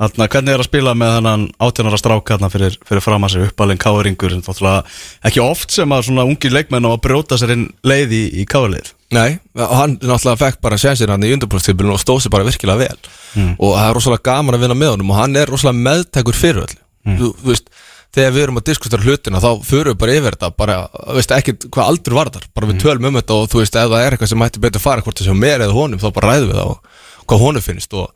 Þarna 0.00 0.28
hvernig 0.32 0.54
er 0.54 0.62
að 0.62 0.68
spila 0.68 0.92
með 0.96 1.10
þannan 1.16 1.42
átjónara 1.60 1.98
strák 2.00 2.30
þarna 2.30 2.48
fyrir, 2.52 2.76
fyrir 2.88 3.02
fram 3.04 3.26
að 3.26 3.34
sig? 3.34 3.48
Uppalinn 3.50 3.80
káringur 3.82 4.32
en 4.32 4.44
þáttúrulega 4.46 4.84
ekki 5.28 5.42
oft 5.44 5.74
sem 5.74 5.92
að 5.92 6.06
svona 6.06 6.24
ungir 6.30 6.54
leikmenn 6.54 6.86
á 6.88 6.90
að 6.94 7.02
brjóta 7.04 7.36
sér 7.40 7.52
inn 7.56 7.66
leið 7.84 8.14
í, 8.16 8.22
í 8.40 8.46
káðlið 8.48 8.94
Nei, 9.12 9.40
og 9.58 9.74
hann 9.74 9.98
náttúrulega 9.98 10.38
fekk 10.40 10.60
bara 10.62 10.78
sénsinn 10.80 11.10
hann 11.10 11.26
í 11.26 11.32
undirbúrstíðbílun 11.34 11.96
og 11.96 12.00
stóð 12.00 12.22
sér 12.24 12.32
bara 12.32 12.46
virkilega 12.46 12.78
vel. 12.78 13.10
Og 13.58 13.74
það 13.74 13.88
er 13.88 13.96
rosalega 13.98 14.26
gaman 14.30 14.56
að 14.56 14.64
vinna 14.64 14.78
með 14.78 14.92
honum 14.94 15.10
og 15.10 15.18
hann 15.18 15.34
er 15.40 15.50
rosalega 15.50 15.82
meðtækur 15.88 16.38
fyrir 16.38 16.62
öll 16.62 16.76
þú, 17.18 17.32
þú 17.40 17.48
veist, 17.50 17.72
þegar 18.16 18.32
við 18.34 18.44
erum 18.44 18.58
að 18.60 18.66
diskutera 18.70 19.06
hlutina 19.06 19.42
þá 19.42 19.50
förum 19.66 19.92
við 19.94 20.00
bara 20.00 20.16
yfir 20.18 20.36
þetta 20.36 20.50
bara, 20.58 20.78
veist, 21.14 21.34
ekki 21.36 21.54
hvað 21.68 21.92
aldur 21.92 22.16
var 22.18 22.32
þar 22.34 22.48
bara 22.56 22.70
við 22.70 22.80
tölum 22.82 23.10
um 23.10 23.20
þetta 23.20 23.36
og 23.36 23.52
þú 23.52 23.62
veist, 23.62 23.78
ef 23.78 23.92
það 23.92 24.06
er 24.06 24.16
eitthvað 24.16 24.32
sem 24.32 24.42
mætti 24.42 24.62
betur 24.64 24.82
fara 24.82 25.04
hvort 25.06 25.20
það 25.20 25.30
sé 25.30 25.36
mér 25.38 25.64
eða 25.66 25.76
honum, 25.76 26.02
þá 26.02 26.08
bara 26.16 26.32
ræðum 26.34 26.50
við 26.50 26.58
það 26.58 26.72
og 26.72 26.90
hvað 27.30 27.44
honum 27.44 27.64
finnst. 27.64 27.94
Og 27.94 28.10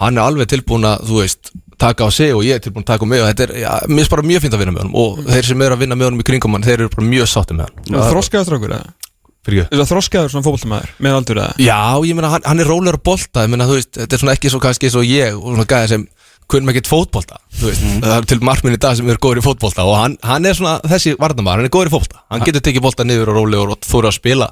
hann 0.00 0.16
er 0.20 0.24
alveg 0.24 0.50
tilbúin 0.54 0.86
að, 0.86 1.04
þú 1.10 1.20
veist, 1.24 1.52
taka 1.80 2.06
á 2.06 2.08
sig 2.14 2.32
og 2.36 2.46
ég 2.46 2.60
er 2.60 2.64
tilbúin 2.64 2.86
að 2.86 2.92
taka 2.92 3.04
á 3.04 3.10
mig 3.10 3.24
og 3.24 3.28
þetta 3.32 3.46
er, 3.48 3.54
já, 3.64 3.70
mér 3.90 4.02
finnst 4.04 4.14
bara 4.14 4.26
mjög 4.30 4.46
fínt 4.46 4.56
að 4.56 4.62
vinna 4.62 4.76
með 4.76 4.86
honum. 4.86 4.96
Og 5.02 5.20
þeir 5.34 5.50
sem 5.50 5.66
eru 5.66 5.76
að 5.76 5.84
vinna 5.84 5.98
með 5.98 6.10
honum 6.10 6.22
í 6.22 6.26
kringum 6.30 6.56
hann, 6.56 6.66
þeir 6.66 6.78
eru 6.78 6.92
bara 6.94 7.10
mjög 7.10 7.30
sátti 7.34 7.56
með 7.58 7.68
hann. 7.68 8.02
Þroskaður 8.10 8.50
strákur 8.50 8.76
eða? 8.78 8.94
Fyrir 9.40 9.70
þroskaður 9.88 10.32
svona 10.34 10.44
fótboltamæður 10.44 10.90
með 11.00 11.14
aldur 11.16 11.38
eða? 11.40 11.52
Já, 11.64 11.78
ég 12.04 12.16
meina, 12.18 12.28
hann, 12.34 12.42
hann 12.44 12.60
er 12.60 12.68
rólegur 12.68 12.98
að 12.98 13.04
bolta 13.08 13.44
Ég 13.46 13.52
meina, 13.54 13.64
þú 13.70 13.78
veist, 13.78 13.90
þetta 13.96 14.16
er 14.16 14.20
svona 14.20 14.34
ekki 14.36 14.50
svo 14.52 14.60
kannski 14.60 14.90
eins 14.90 14.96
og 15.00 15.06
ég 15.08 15.38
og 15.38 15.46
svona 15.54 15.64
gæði 15.70 15.88
sem 15.94 16.04
kunnum 16.50 16.72
ekkert 16.72 16.90
fótbolta 16.90 17.38
Þú 17.60 17.68
veist, 17.68 17.84
það 18.02 18.16
er 18.16 18.26
til 18.30 18.40
markminn 18.46 18.76
í 18.76 18.80
dag 18.80 18.96
sem 18.98 19.08
er 19.12 19.20
góður 19.22 19.40
í 19.42 19.44
fótbolta 19.44 19.84
og 19.86 19.96
hann, 19.98 20.16
hann 20.24 20.48
er 20.48 20.56
svona 20.56 20.78
þessi 20.88 21.14
varnamæður, 21.20 21.60
hann 21.60 21.68
er 21.68 21.74
góður 21.74 21.90
í 21.90 21.94
fótbolta. 21.94 22.22
Hann 22.32 22.44
getur 22.46 22.64
tekið 22.66 22.84
bolta 22.86 23.06
niður 23.06 23.32
og 23.32 23.38
rólegur 23.40 23.74
og 23.74 23.86
þóra 23.86 24.10
að 24.12 24.16
spila. 24.16 24.48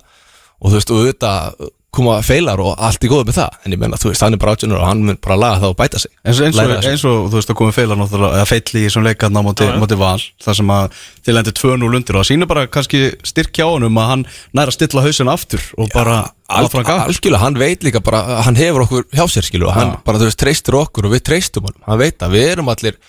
Og 0.59 0.73
þú 0.73 0.78
veist, 0.78 0.93
og 0.93 1.02
auðvitað 1.02 1.69
koma 1.95 2.18
feilar 2.21 2.61
og 2.61 2.75
allt 2.85 3.04
í 3.04 3.09
góðu 3.09 3.26
með 3.28 3.38
það. 3.38 3.54
En 3.64 3.75
ég 3.75 3.80
meina, 3.80 3.99
þú 4.00 4.11
veist, 4.11 4.23
hann 4.25 4.37
er 4.37 4.40
bara 4.42 4.52
átjönur 4.54 4.78
og 4.78 4.85
hann 4.85 5.04
mun 5.07 5.18
bara 5.25 5.38
laga 5.40 5.61
það 5.62 5.73
og 5.73 5.78
bæta 5.78 6.00
sig. 6.02 6.12
Eins, 6.21 6.40
eins, 6.45 6.59
og, 6.59 6.68
það 6.68 6.83
sig. 6.85 6.90
eins 6.92 7.04
og 7.09 7.28
þú 7.30 7.38
veist 7.38 7.52
að 7.52 7.59
komið 7.61 7.78
feilar 7.78 7.99
náttúrulega 7.99 8.38
eða 8.38 8.49
feill 8.50 8.75
í 8.75 8.83
þessum 8.85 9.07
leikarna 9.07 9.40
á 9.40 9.47
móti, 9.47 9.68
móti 9.80 9.99
val 9.99 10.18
þar 10.45 10.59
sem 10.61 10.73
að 10.75 10.99
til 11.25 11.37
endur 11.40 11.57
2-0 11.62 11.99
undir 11.99 12.18
og 12.18 12.23
það 12.23 12.28
sýnir 12.28 12.50
bara 12.52 12.66
kannski 12.76 13.02
styrkja 13.33 13.66
á 13.66 13.73
honum 13.73 14.00
að 14.02 14.11
hann 14.12 14.26
næra 14.52 14.75
að 14.75 14.76
stilla 14.76 15.07
hausin 15.07 15.33
aftur 15.33 15.64
og 15.80 15.90
bara 15.95 16.21
áfram 16.49 16.87
gaf 16.88 17.09
Algjörlega, 17.09 17.42
hann 17.47 17.61
veit 17.61 17.88
líka 17.88 18.04
bara, 18.04 18.42
hann 18.45 18.61
hefur 18.61 18.85
okkur 18.85 19.09
hjá 19.12 19.25
sér 19.33 19.49
skilu 19.49 19.71
og 19.71 19.76
hann 19.76 19.97
bara, 20.04 20.21
þú 20.21 20.28
veist, 20.28 20.40
treystur 20.40 20.80
okkur 20.83 21.09
og 21.09 21.16
við 21.16 21.25
treystum 21.30 21.68
hann 21.68 21.80
hann 21.88 22.00
veit 22.04 22.25
að 22.25 22.37
við 22.37 22.50
erum 22.52 22.73
allir 22.73 23.00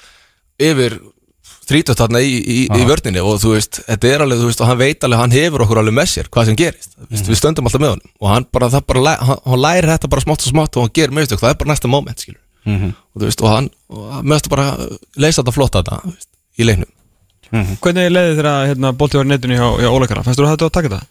yfir 0.60 1.00
30 1.70 1.98
þarna 2.00 2.20
í, 2.26 2.34
í, 2.40 2.58
í 2.66 2.86
vörninni 2.90 3.22
og 3.22 3.38
þú 3.44 3.54
veist, 3.56 3.80
þetta 3.88 4.10
er 4.10 4.24
alveg, 4.26 4.42
þú 4.42 4.50
veist, 4.50 4.62
og 4.64 4.68
hann 4.72 4.80
veit 4.82 5.04
alveg 5.08 5.20
hann 5.22 5.36
hefur 5.38 5.64
okkur 5.66 5.82
alveg 5.84 5.96
með 6.00 6.08
sér, 6.14 6.30
hvað 6.34 6.46
sem 6.50 6.58
gerist 6.60 6.96
mm 6.98 7.06
Mhm. 7.10 7.26
við 7.30 7.40
stöndum 7.40 7.66
alltaf 7.70 7.82
með 7.82 7.94
honum 7.96 8.10
og 8.20 8.30
hann 8.34 8.46
bara, 8.52 8.70
það 8.70 8.86
bara 8.90 9.16
hann, 9.18 9.38
hann 9.46 9.62
lærir 9.64 9.90
þetta 9.94 10.10
bara 10.10 10.22
smátt 10.26 10.46
og 10.46 10.52
smátt 10.54 10.78
og 10.78 10.84
hann 10.88 10.94
gerir 10.98 11.14
með 11.16 11.34
það 11.38 11.50
er 11.54 11.60
bara 11.62 11.72
næsta 11.74 11.88
moment, 11.90 12.20
skilur 12.20 12.42
Mhm. 12.66 12.94
og 13.16 13.22
þú 13.22 13.26
veist, 13.30 13.42
og 13.42 13.50
hann, 13.54 13.70
og 13.90 14.12
hann 14.14 14.26
meðast 14.26 14.50
bara 14.50 14.66
leysa 15.16 15.42
þetta 15.44 15.54
flott 15.54 15.72
þarna, 15.78 16.02
þú 16.04 16.14
veist, 16.16 16.28
í 16.60 16.64
leiknum 16.66 16.92
Hvernig 17.50 18.06
er 18.06 18.12
leiðið 18.14 18.36
þegar 18.38 18.68
hérna, 18.70 18.92
bolti 18.94 19.18
var 19.18 19.26
í 19.26 19.30
netinu 19.30 19.56
hjá, 19.58 19.68
hjá 19.82 19.90
Ólekara? 19.90 20.22
Fannst 20.24 20.38
þú 20.40 20.46
að 20.46 20.52
þetta 20.54 20.68
að 20.70 20.76
taka 20.78 20.90
það? 20.94 21.06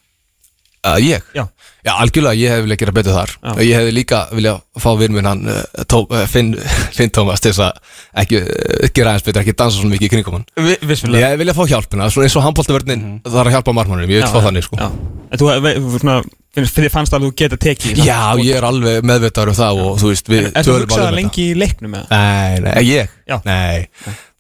Uh, 0.87 0.94
ég? 1.02 1.25
Já. 1.35 1.42
Já, 1.82 1.92
algjörlega, 1.94 2.38
ég 2.38 2.52
hef 2.52 2.61
viljað 2.62 2.78
gera 2.78 2.92
betur 2.94 3.14
þar 3.16 3.32
Já. 3.35 3.52
Ég 3.66 3.73
hef 3.75 3.88
líka 3.97 4.18
viljað 4.30 4.61
fá 4.78 4.88
vinn 5.00 5.14
minn 5.16 5.26
hann 5.26 5.40
uh, 5.50 5.62
tó, 5.90 6.04
uh, 6.06 6.23
Finn, 6.30 6.52
Finn 6.97 7.11
Tómas 7.14 7.42
til 7.42 7.50
þess 7.50 7.64
að 7.66 7.97
ekki 8.23 8.40
uh, 8.44 8.87
gera 8.94 9.14
aðeins 9.14 9.26
betur, 9.26 9.42
ekki 9.42 9.56
dansa 9.58 9.80
svona 9.80 9.97
mikið 9.97 10.06
í 10.06 10.12
kringum 10.12 10.38
hann 10.38 10.47
Vi, 10.54 10.76
Vissulega 10.87 11.25
Ég 11.25 11.35
hef 11.35 11.42
viljað 11.42 11.58
fá 11.58 11.64
hjálpina, 11.73 12.11
svona 12.14 12.28
eins 12.28 12.38
og 12.38 12.47
handbóltavörnin. 12.47 13.06
Það 13.26 13.40
er 13.42 13.50
að 13.50 13.56
hjálpa 13.56 13.75
margmannum, 13.80 14.12
ég 14.14 14.23
vil 14.23 14.30
fá 14.30 14.47
þannig 14.47 14.68
sko 14.68 14.78
Já. 14.78 14.87
En 15.28 15.42
þú 15.42 15.50
þú 15.58 16.02
svona, 16.04 16.20
þið 16.66 16.90
fannst 16.94 17.14
alveg 17.14 17.28
að 17.28 17.32
þú 17.32 17.38
geta 17.42 17.58
tekið 17.64 17.98
það? 17.98 18.08
Já, 18.08 18.20
ég 18.44 18.56
er 18.58 18.66
alveg 18.68 19.04
meðvitaður 19.06 19.52
um 19.52 19.58
það 19.58 19.82
og 19.84 20.00
þú 20.02 20.12
veist, 20.12 20.30
við 20.32 20.48
Er 20.48 20.54
þú 20.56 20.64
tölum 20.68 20.82
hugsað 20.82 21.04
alveg 21.04 21.12
um 21.12 21.18
lengi 21.22 21.44
í 21.44 21.58
leiknum 21.58 21.94
eða? 21.98 22.18
Nei, 22.18 22.60
nei, 22.64 22.82
ég? 22.88 23.14
Já. 23.28 23.36
Nei, 23.44 23.88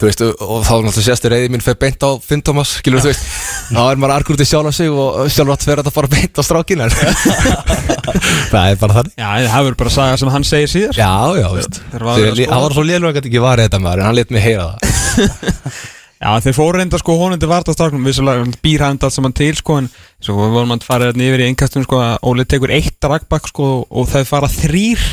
þú 0.00 0.08
veist, 0.08 0.22
og, 0.24 0.44
og 0.46 0.62
þá 0.64 0.72
náttúrulega 0.72 1.04
sérstu 1.04 1.32
reyði 1.32 1.50
mín 1.52 1.64
fyrir 1.64 1.80
beint 1.82 2.06
á 2.08 2.10
Finn 2.24 2.44
Tómas, 2.46 2.70
skilur 2.80 3.04
þú 3.04 3.10
veist. 3.10 3.26
Þá 3.68 3.82
er 3.84 4.00
maður 4.00 4.14
argur 4.14 4.38
út 4.38 4.44
í 4.44 4.48
sjálf 4.48 4.70
á 4.70 4.72
sig 4.72 4.88
og 4.88 5.18
sjálf 5.34 5.52
átt 5.52 5.66
fyrir 5.68 5.82
að 5.84 5.92
fara 5.98 6.10
beint 6.14 6.40
á 6.40 6.42
strákinu 6.46 6.88
Það 8.48 8.70
er 8.70 8.80
bara 8.80 8.96
þannig. 8.96 9.12
Já, 9.18 9.28
það 9.28 9.52
hefur 9.52 9.76
bara 9.82 9.92
saga 9.92 10.16
sem 10.16 10.32
hann 10.32 10.48
segir 10.48 10.72
síðar. 10.72 10.96
Já, 10.96 11.12
já, 11.36 11.48
veist. 11.58 11.80
Þeir 11.92 12.06
var 12.08 12.64
var 12.64 12.78
svo 12.78 12.86
lélur 12.88 13.10
að 13.10 13.18
gæti 13.18 13.32
ekki 13.32 13.44
varðið 13.44 13.68
þetta 13.68 13.84
maður 13.84 14.02
En 14.02 14.08
hann 14.08 14.18
let 14.18 14.34
mig 14.34 14.44
heyra 14.48 14.70
það 14.72 15.86
Já, 16.18 16.32
þeir 16.42 16.54
fóru 16.56 16.78
reynda 16.80 16.98
sko 16.98 17.14
honum 17.20 17.38
til 17.38 17.46
vartastráknum 17.50 18.02
Vissulega 18.08 18.42
býr 18.64 18.82
hann 18.82 18.96
allt 18.98 19.14
saman 19.14 19.34
til 19.38 19.52
sko 19.54 19.76
En 19.78 19.86
svo 20.18 20.34
vorum 20.50 20.72
að 20.74 20.82
fara 20.88 21.12
hérna 21.12 21.28
yfir 21.28 21.44
í 21.44 21.46
einkastum 21.52 21.84
sko 21.86 22.00
að 22.02 22.16
Óli 22.26 22.46
tekur 22.50 22.72
eitt 22.74 23.06
ragbak 23.06 23.46
sko 23.52 23.68
Og 23.86 24.08
þau 24.10 24.24
fara 24.26 24.48
þrýr 24.50 25.04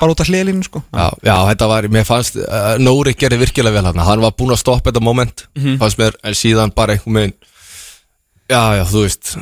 bara 0.00 0.14
út 0.14 0.22
af 0.24 0.30
hliðlínu 0.30 0.64
sko. 0.64 0.80
Já, 0.96 1.10
já, 1.28 1.34
þetta 1.50 1.68
var, 1.68 1.88
mér 1.92 2.06
fannst 2.08 2.38
uh, 2.40 2.74
Nóri 2.80 3.12
gerði 3.20 3.42
virkilega 3.44 3.76
vel 3.76 3.90
hann 3.90 4.00
Hann 4.08 4.24
var 4.24 4.32
búinn 4.38 4.54
að 4.56 4.62
stoppa 4.62 4.88
þetta 4.88 5.04
moment 5.04 5.44
Fannst 5.82 6.00
mér, 6.00 6.16
en 6.24 6.38
síðan 6.38 6.72
bara 6.74 6.96
einhvern 6.96 7.20
veginn 7.20 7.36
Já, 8.48 8.62
já, 8.80 8.84
þú 8.88 9.04
veist 9.04 9.34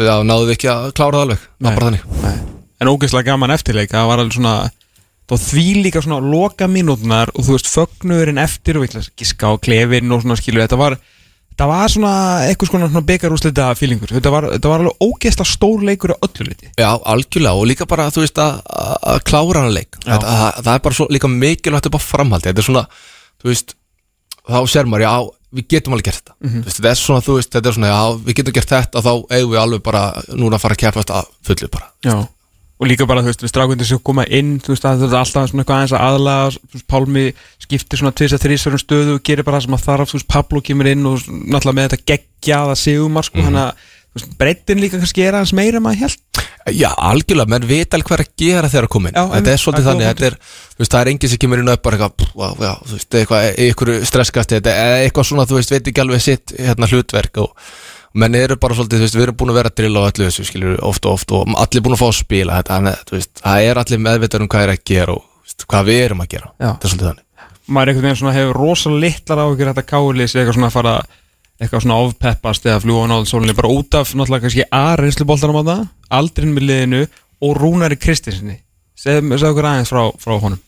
Já, 0.00 0.14
náðu 0.24 0.48
við 0.48 0.54
ekki 0.56 0.68
að 0.72 0.84
klára 0.96 1.18
það 1.18 1.24
alveg. 1.26 1.40
Það 1.44 1.66
var 1.66 1.74
bara 1.76 1.88
þannig. 1.90 2.04
Nei. 2.24 2.36
En 2.80 2.88
ógeðslega 2.94 3.26
gaman 3.34 3.52
eftirleik 3.52 3.90
Það 3.92 4.06
var 4.08 4.22
alveg 4.22 4.36
svona 4.38 4.54
Það 5.30 5.46
því 5.46 5.64
líka 5.84 6.02
svona 6.04 6.20
loka 6.24 6.66
mínútunar 6.70 7.30
Og 7.36 7.46
þú 7.46 7.56
veist 7.56 7.70
fögnuðurinn 7.70 8.42
eftir 8.42 8.78
Og 8.78 8.84
ég 8.84 8.92
ætla 8.92 9.04
að 9.04 9.10
giska 9.22 9.50
á 9.50 9.54
klefin 9.62 10.14
og 10.14 10.24
svona 10.24 10.38
skilur 10.40 10.64
Þetta 10.66 10.78
var 10.80 10.98
Það 11.60 11.68
var 11.68 11.92
svona 11.92 12.12
eitthvað 12.46 12.70
svona, 12.70 12.86
svona 12.88 13.06
byggarúslita 13.10 13.64
fílingur 13.76 14.12
þetta 14.14 14.30
var, 14.32 14.46
þetta 14.54 14.70
var 14.70 14.80
alveg 14.80 15.02
ógeðslega 15.04 15.50
stór 15.50 15.82
leikur 15.84 16.14
á 16.16 16.24
öllu 16.24 16.46
liti 16.46 16.70
Já, 16.80 16.88
algjörlega 17.12 17.60
og 17.60 17.68
líka 17.68 17.86
bara, 17.90 18.06
þú 18.14 18.22
veist, 18.24 18.40
að, 18.40 18.62
að 19.12 19.20
klára 19.28 19.64
hann 19.66 19.74
leik. 19.74 19.98
Þetta, 20.06 20.30
að, 20.46 20.62
Það 20.62 20.72
er 20.72 20.82
bara 20.86 20.96
svo 20.96 21.08
líka 21.12 21.30
mikilvægt 21.34 21.90
upp 21.90 22.00
á 22.00 22.06
framhaldi. 22.06 22.48
Þetta 22.48 22.64
er 22.64 22.68
svona, 22.70 22.86
þú 23.42 23.52
veist 23.52 23.76
Þá 24.48 24.58
sér 24.72 24.88
maður, 24.88 25.04
já, 25.04 25.12
við 25.60 25.68
getum 25.74 25.98
alveg 25.98 26.08
gert 26.08 26.22
þetta. 26.22 26.38
Þú 26.40 26.64
veist, 26.64 26.80
Þetta 26.80 26.92
er 26.94 27.00
svona, 27.02 27.26
þú 27.28 27.36
veist, 27.36 27.52
þetta 27.58 27.68
er 27.74 27.76
svona, 27.76 27.92
já, 27.92 28.02
við 28.24 28.40
getum 28.40 28.56
gert 28.56 28.72
þetta 28.78 29.04
Þá 29.04 29.12
eigum 29.36 29.52
við 29.52 29.64
alveg 29.66 29.86
bara, 29.90 30.04
núna 30.32 30.56
að 30.56 30.64
fara 30.64 30.78
að 30.78 30.84
keppast 30.86 31.16
að 31.20 31.32
fullu 31.50 31.74
bara. 31.76 31.92
Já 32.08 32.16
Og 32.80 32.88
líka 32.88 33.04
bara, 33.08 33.20
þú 33.20 33.28
veist, 33.28 33.42
við 33.44 33.52
strákundir 33.52 33.88
sem 33.88 34.00
koma 34.04 34.24
inn 34.32 34.54
Þú 34.64 34.72
veist, 34.72 34.86
að 34.88 35.02
þetta 35.02 35.12
er 35.12 35.20
alltaf 35.20 35.50
svona 35.50 35.62
eitthvað 35.62 35.76
aðeins 35.76 35.94
að 35.96 36.04
aðlaga 36.06 36.44
Pálmi 36.88 37.24
skiptir 37.60 38.00
svona 38.00 38.16
tvis 38.16 38.32
að 38.36 38.44
þrísverðum 38.46 38.82
stöðu 38.84 39.12
og 39.18 39.24
gerir 39.26 39.44
bara 39.46 39.56
það 39.58 39.66
sem 39.66 39.76
að 39.76 39.86
þarf 39.86 40.08
Þú 40.10 40.16
veist, 40.16 40.30
Pablo 40.32 40.58
kemur 40.64 40.88
inn 40.88 41.04
og 41.10 41.16
náttúrulega 41.28 41.76
með 41.76 41.86
þetta 41.90 42.08
geggjaða 42.12 42.74
sigumar 42.80 43.24
sko, 43.28 43.40
mm. 43.44 43.58
að, 43.60 43.70
þú 44.08 44.16
veist, 44.16 44.30
breytin 44.40 44.80
líka 44.80 44.96
kannski 44.96 45.20
er 45.26 45.36
aðeins 45.36 45.56
meira 45.60 45.78
maður 45.84 46.02
held 46.06 46.24
Já, 46.70 46.90
algjörlega, 46.92 47.50
menn 47.50 47.64
veit 47.68 47.94
alveg 47.96 48.06
hvað 48.06 48.18
er 48.18 48.24
að 48.24 48.32
gera 48.40 48.68
þegar 48.68 48.84
að 48.86 48.92
koma 48.92 49.08
inn. 49.08 49.16
Já, 49.16 49.24
Þetta 49.32 49.50
er 49.50 49.60
svolítið 49.62 49.86
það 49.86 49.90
þannig, 49.90 50.08
þetta 50.10 50.26
er, 50.26 50.34
þú 50.74 50.80
veist, 50.82 50.92
það 50.92 51.00
er 51.00 51.10
enginn 51.10 51.30
sem 51.32 51.40
kemur 51.40 51.60
inn 51.62 51.70
og 51.72 51.80
bara 51.86 51.96
eitthvað, 51.96 52.20
já, 52.60 52.72
þú 52.84 52.92
veist, 52.98 53.10
eitthvað, 53.16 53.40
eitthvað 57.24 57.98
menn 58.14 58.34
eru 58.38 58.56
bara 58.60 58.76
svolítið, 58.76 59.00
þú 59.00 59.06
veist, 59.06 59.16
við 59.18 59.26
erum 59.26 59.38
búin 59.40 59.52
að 59.52 59.58
vera 59.60 59.70
að 59.70 59.78
drilla 59.80 60.02
á 60.02 60.08
öllu 60.10 60.26
þessu, 60.26 60.46
skilur, 60.48 60.76
oft 60.86 61.06
og 61.06 61.16
oft 61.18 61.34
og 61.36 61.54
allir 61.62 61.84
búin 61.84 61.96
að 61.96 62.02
fá 62.02 62.06
að 62.08 62.18
spila 62.18 62.58
þetta, 62.60 62.76
þannig, 62.76 62.96
að, 62.96 63.04
þú 63.10 63.16
veist, 63.18 63.32
það 63.42 63.66
er 63.68 63.80
allir 63.82 64.02
meðvitað 64.06 64.44
um 64.44 64.50
hvað 64.50 64.66
er 64.66 64.72
að 64.74 64.84
gera 64.90 65.14
og, 65.14 65.24
þú 65.40 65.50
veist, 65.50 65.66
hvað 65.70 65.90
við 65.90 66.00
erum 66.06 66.24
að 66.24 66.30
gera, 66.34 66.50
Já. 66.50 66.68
þetta 66.70 66.88
er 66.88 66.94
svolítið 66.94 67.10
þannig. 67.10 67.26
Maður 67.70 67.92
einhvern 67.92 68.08
veginn 68.08 68.18
svona 68.18 68.34
hefur 68.34 68.58
rosalega 68.58 69.02
litlar 69.04 69.42
áhyggjur 69.44 69.70
þetta 69.70 69.86
kális 69.86 70.34
eitthvað 70.34 70.56
svona 70.56 70.70
að 70.70 70.74
fara 70.74 70.94
eitthvað 71.60 71.84
svona 71.84 71.98
ofpeppast 72.06 72.66
eða 72.66 72.80
fljúa 72.82 73.04
á 73.04 73.10
náðu 73.12 73.28
sólinni 73.28 73.54
bara 73.56 73.70
út 73.70 73.96
af 73.98 74.14
náttúrulega 74.16 74.46
kannski 74.46 74.64
A-reynsluboltanum 74.74 75.60
á 75.60 75.64
það 75.68 75.82
aldrin 76.18 76.54
með 76.56 76.66
liðinu 76.70 77.02
og 77.44 77.54
Rúnari 77.60 77.98
Kristinsinni 78.00 78.56
segðu 78.96 79.36
segðu 79.36 79.52
okkur 79.52 79.68
aðeins 79.68 79.92
frá, 79.92 80.02
frá 80.16 80.34
honum 80.40 80.60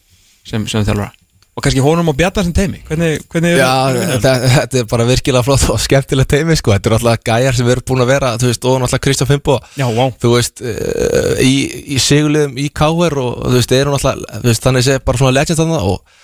sem, 0.44 0.66
sem 0.68 0.84
þjálfara 0.84 1.10
og 1.52 1.64
kannski 1.64 1.82
honum 1.84 2.08
og 2.08 2.16
Bjarnar 2.16 2.46
sem 2.46 2.54
teimi 2.56 2.78
hvernig, 2.88 3.18
hvernig 3.32 3.50
Já, 3.58 3.68
vinna 3.92 4.14
þeir? 4.16 4.44
þetta, 4.54 4.78
er 4.80 4.86
bara 4.88 5.06
virkilega 5.08 5.44
flott 5.44 5.66
og 5.74 5.80
skemmtilegt 5.84 6.30
teimi, 6.32 6.56
sko, 6.56 6.72
þetta 6.72 6.88
er 6.88 6.96
alltaf 6.96 7.26
gæjar 7.28 7.58
sem 7.58 7.68
erum 7.74 7.86
búin 7.90 8.04
að 8.04 8.12
vera, 8.14 8.30
veist, 8.40 8.64
og 8.64 8.78
náttúrulega 8.80 9.04
Kristján 9.04 9.28
Fimbo 9.28 9.58
Já, 9.76 9.84
vá. 9.92 10.04
Þú 10.22 10.32
veist, 10.32 10.64
uh, 10.64 11.42
í, 11.44 11.52
í 11.92 12.00
sigurliðum 12.00 12.56
í 12.56 12.70
KR 12.72 13.20
og 13.20 13.44
þú 13.44 13.54
veist, 13.58 13.76
eru 13.76 14.00
þú 14.00 14.46
veist, 14.48 14.64
þannig 14.64 14.86
sé 14.88 14.98
bara 15.04 15.20
svona 15.20 15.36
legend 15.36 15.60
þarna 15.60 15.82
og, 15.92 16.18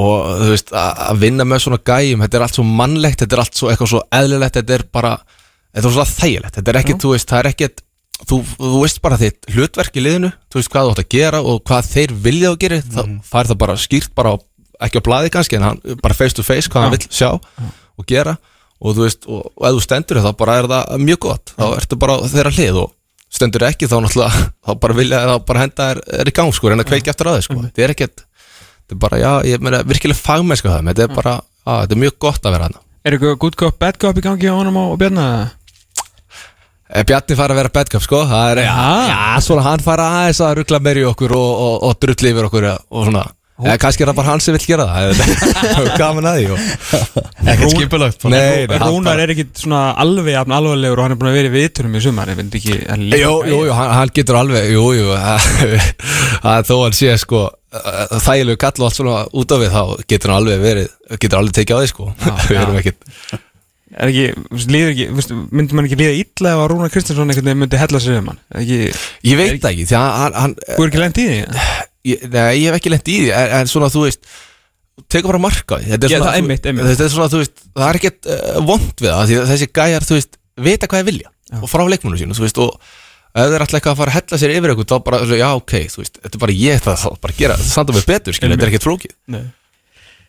og 0.00 0.30
þú 0.40 0.50
veist, 0.54 0.72
að 0.72 1.22
vinna 1.26 1.48
með 1.48 1.64
svona 1.66 1.82
gæjum, 1.92 2.24
þetta 2.24 2.40
er 2.40 2.46
allt 2.48 2.60
svo 2.60 2.66
mannlegt 2.80 3.24
þetta 3.26 3.36
er 3.36 3.44
allt 3.44 3.60
svo 3.60 3.72
eitthvað 3.72 3.92
svo 3.92 4.04
eðlilegt, 4.22 4.56
þetta 4.62 4.78
er 4.78 4.86
bara 4.96 5.12
þetta 5.76 5.84
er 5.84 5.96
svona 5.98 6.14
þægilegt, 6.14 6.56
þetta 6.56 6.72
er 6.72 6.80
ekkit, 6.80 7.04
þú 7.04 7.12
veist 7.12 7.28
það 7.28 7.42
er 7.42 7.50
ekkit, 7.52 7.85
þú, 8.24 8.40
þú 8.56 8.82
veist 8.82 9.00
bara 9.04 9.18
þitt 9.20 9.48
hlutverk 9.52 9.96
í 9.98 10.04
liðinu, 10.04 10.32
þú 10.50 10.60
veist 10.60 10.72
hvað 10.72 10.88
þú 10.88 10.94
átt 10.94 11.02
að 11.04 11.08
gera 11.16 11.40
og 11.44 11.62
hvað 11.68 11.88
þeir 11.92 12.14
vilja 12.26 12.52
að 12.52 12.58
gera, 12.64 12.82
það 12.96 13.14
fær 13.28 13.50
það 13.50 13.60
bara 13.62 13.78
skýrt 13.80 14.12
bara, 14.16 14.34
á, 14.34 14.36
ekki 14.86 15.02
á 15.02 15.06
blaði 15.08 15.32
kannski 15.34 15.58
en 15.58 15.66
hann, 15.68 15.80
bara 16.02 16.16
face 16.16 16.36
to 16.36 16.44
face, 16.46 16.70
hvað 16.72 16.86
hann 16.86 16.94
Já. 16.94 16.96
vill 16.96 17.16
sjá 17.20 17.30
og 17.96 18.08
gera. 18.08 18.36
Og 18.76 18.92
þú 18.92 19.06
veist, 19.06 19.24
og, 19.24 19.46
og 19.56 19.66
ef 19.68 19.76
þú 19.78 19.82
stendur 19.86 20.20
þá 20.20 20.30
bara 20.36 20.58
er 20.60 20.66
það 20.68 21.04
mjög 21.06 21.20
gott, 21.24 21.52
þá 21.56 21.66
ertu 21.78 21.96
bara 22.00 22.16
þeirra 22.28 22.52
hlið 22.52 22.80
og 22.82 22.90
stendur 23.32 23.64
ekki 23.68 23.88
þá 23.88 23.96
náttúrulega 24.04 24.46
þá 24.66 24.72
bara 24.82 24.96
vilja, 24.98 25.20
þá 25.30 25.36
bara 25.48 25.62
henda 25.64 25.90
er, 25.94 26.00
er 26.20 26.28
í 26.28 26.34
gang 26.36 26.52
sko, 26.52 26.68
reyna 26.70 26.84
að 26.84 26.90
kveikja 26.92 27.14
eftir 27.14 27.30
að 27.30 27.38
þið 27.38 27.46
sko, 27.48 27.60
þetta 27.64 27.86
er 27.86 27.94
ekkert 27.94 28.24
þetta 28.26 28.96
er 28.96 29.00
bara, 29.06 29.20
já, 29.22 29.30
ég 29.48 29.64
meina, 29.64 29.80
virkilega 29.88 30.20
fagmennska 30.20 30.74
það, 30.74 30.90
þetta 30.92 31.06
er 31.06 31.16
bara, 31.16 31.38
á, 31.64 31.72
þetta 31.86 31.96
er 31.96 32.02
mjög 32.04 32.18
gott 32.26 32.44
að 32.44 32.56
vera 32.58 32.68
hana 32.68 32.82
Er 33.06 33.14
eitthvað 33.14 33.36
good 33.38 33.56
cop, 33.58 33.76
bad 33.78 33.98
cop 34.02 34.16
í 34.18 34.22
gangi 34.24 34.48
á 34.50 34.54
honum 34.58 34.80
og 34.82 34.96
Bjarnar? 34.98 35.52
Eh, 36.86 37.02
Bjarni 37.06 37.38
fara 37.38 37.54
að 37.54 37.62
vera 37.62 37.72
bad 37.74 37.90
cup 37.90 38.04
sko. 38.04 38.20
Er, 38.26 38.62
Já. 38.62 38.74
já, 39.10 39.40
svona 39.42 39.64
hann 39.66 39.82
fara 39.82 40.06
aðeins 40.20 40.42
að 40.44 40.60
ruggla 40.60 40.82
meir 40.82 41.02
í 41.02 41.08
okkur 41.08 41.34
og, 41.34 41.50
og, 41.66 41.74
og 41.88 41.98
drulli 42.02 42.30
yfir 42.30 42.46
okkur 42.50 42.68
og 42.70 43.08
svona. 43.08 43.26
Eða 43.56 43.78
kannski 43.80 44.04
er 44.04 44.10
það 44.10 44.16
bara 44.18 44.28
hann 44.34 44.42
sem 44.44 44.52
vill 44.52 44.66
gera 44.68 44.84
það. 44.90 45.20
Gaman 46.00 46.26
að 46.28 46.42
því 46.42 46.56
Ekkert 47.46 47.72
skipulagt 47.72 48.26
hann 48.26 48.82
Rúnar 48.82 49.22
er 49.22 49.32
ekki 49.32 49.46
svona 49.56 49.94
alveg 50.02 50.34
jafn 50.34 50.52
alvarlegur 50.52 51.00
og 51.00 51.06
hann 51.06 51.14
er 51.14 51.20
búin 51.20 51.30
að 51.30 51.38
vera 51.38 51.48
í 51.48 51.54
viðturum 51.54 51.96
í 51.96 52.02
sumar 52.04 52.32
ekki 52.34 52.76
hann 52.84 53.06
hann, 53.16 53.94
hann 53.96 54.12
getur 54.18 54.40
alveg, 54.42 54.68
jú, 54.74 54.84
jú 54.98 55.08
það 56.44 56.52
er 56.52 56.68
þó 56.68 56.74
hann 56.82 56.98
sé 57.00 57.16
sko 57.22 57.46
uh, 57.48 58.20
þægilegu 58.26 58.60
kall 58.60 58.76
og 58.82 58.86
allt 58.90 59.00
svona 59.00 59.24
út 59.32 59.56
af 59.56 59.64
við 59.64 59.72
þá 59.78 59.82
getur 60.12 60.34
hann 60.34 60.42
alveg 60.42 60.62
verið, 60.66 60.94
getur 61.16 61.40
alveg 61.40 61.56
tekið 61.62 61.76
á 61.76 61.80
því 61.80 61.90
sko. 61.94 62.10
Við 62.50 62.60
erum 62.60 62.80
ekkert 62.82 63.40
er 63.96 64.10
ekki, 64.12 64.24
veist, 64.52 64.70
líður 64.72 64.90
ekki, 64.92 65.06
ekki 65.86 65.98
líða 66.00 66.16
illa 66.20 66.52
ef 66.52 66.62
að 66.62 66.68
Rúnar 66.72 66.92
Kristinsson 66.94 67.30
einhvern 67.32 67.48
veginn 67.48 67.62
myndi 67.62 67.80
hella 67.80 68.00
sig 68.02 68.18
um 68.20 68.30
hann? 68.32 68.40
Er 68.52 68.64
ekki, 68.64 68.78
Ég 69.30 69.38
veit 69.40 69.60
það 69.62 69.70
ekki, 69.72 69.86
því 69.90 69.96
að 70.00 70.36
hann, 70.40 70.56
þú 70.72 70.82
er 70.84 70.90
ekki 70.90 71.02
lent 71.04 71.20
í 71.22 71.26
því? 71.30 71.38
Ég, 72.06 72.26
nei, 72.30 72.50
ég 72.60 72.66
hef 72.70 72.76
ekki 72.80 72.92
lent 72.92 73.08
í 73.10 73.16
því 73.24 73.32
en, 73.40 73.54
en 73.60 73.70
svona 73.72 73.88
þú 73.92 74.04
veist 74.04 74.28
tekur 75.12 75.32
bara 75.32 75.42
marka 75.42 75.76
á 75.76 75.80
því. 75.80 75.88
Þetta 75.92 76.06
er 76.06 76.12
Já, 76.12 76.18
svona, 76.20 76.28
það- 76.30 76.38
einmitt, 76.42 76.68
einmitt. 76.70 76.86
Þetta 76.92 77.04
er 77.06 77.10
svona, 77.12 77.30
þú 77.32 77.40
veist, 77.42 77.64
það 77.76 77.88
er 77.88 77.98
ekkert 78.00 78.28
uh, 78.32 78.60
vond 78.68 79.02
við 79.02 79.10
það 79.12 79.26
því 79.32 79.40
þessi 79.50 79.68
gæjar, 79.80 80.06
þú 80.08 80.16
veist, 80.20 80.38
vita 80.68 80.88
hvað 80.88 81.02
þeir 81.02 81.08
vilja 81.10 81.32
og 81.60 81.68
frá 81.70 81.82
leikmunum 81.86 82.18
sínu, 82.20 82.36
þú 82.38 82.46
veist, 82.46 82.60
og 82.64 82.70
ef 83.36 83.50
þeir 83.52 83.64
ætla 83.66 83.78
eitthvað 83.78 83.92
að 83.92 84.00
fara 84.00 84.12
að 84.12 84.16
hella 84.16 84.38
sér 84.40 84.54
yfir 84.56 84.72
eitthvað 84.72 84.88
þá 84.92 84.96
bara, 85.06 85.18
já, 85.36 85.48
ok, 85.60 85.74
þú 85.92 86.00
veist, 86.00 86.16
þetta 86.24 86.38
er 86.38 86.42
bara 86.46 86.56
ég 86.56 86.80
það 86.86 86.96
þá 87.02 87.08
bara 87.26 87.36
gera, 87.36 87.58
það 87.60 87.68
standa 87.74 87.96
mig 87.96 88.06
betur, 88.08 88.36
skil, 88.38 88.50
þetta 88.54 88.64
er 88.66 88.72
ekkert 88.72 88.86
flókið 88.88 89.12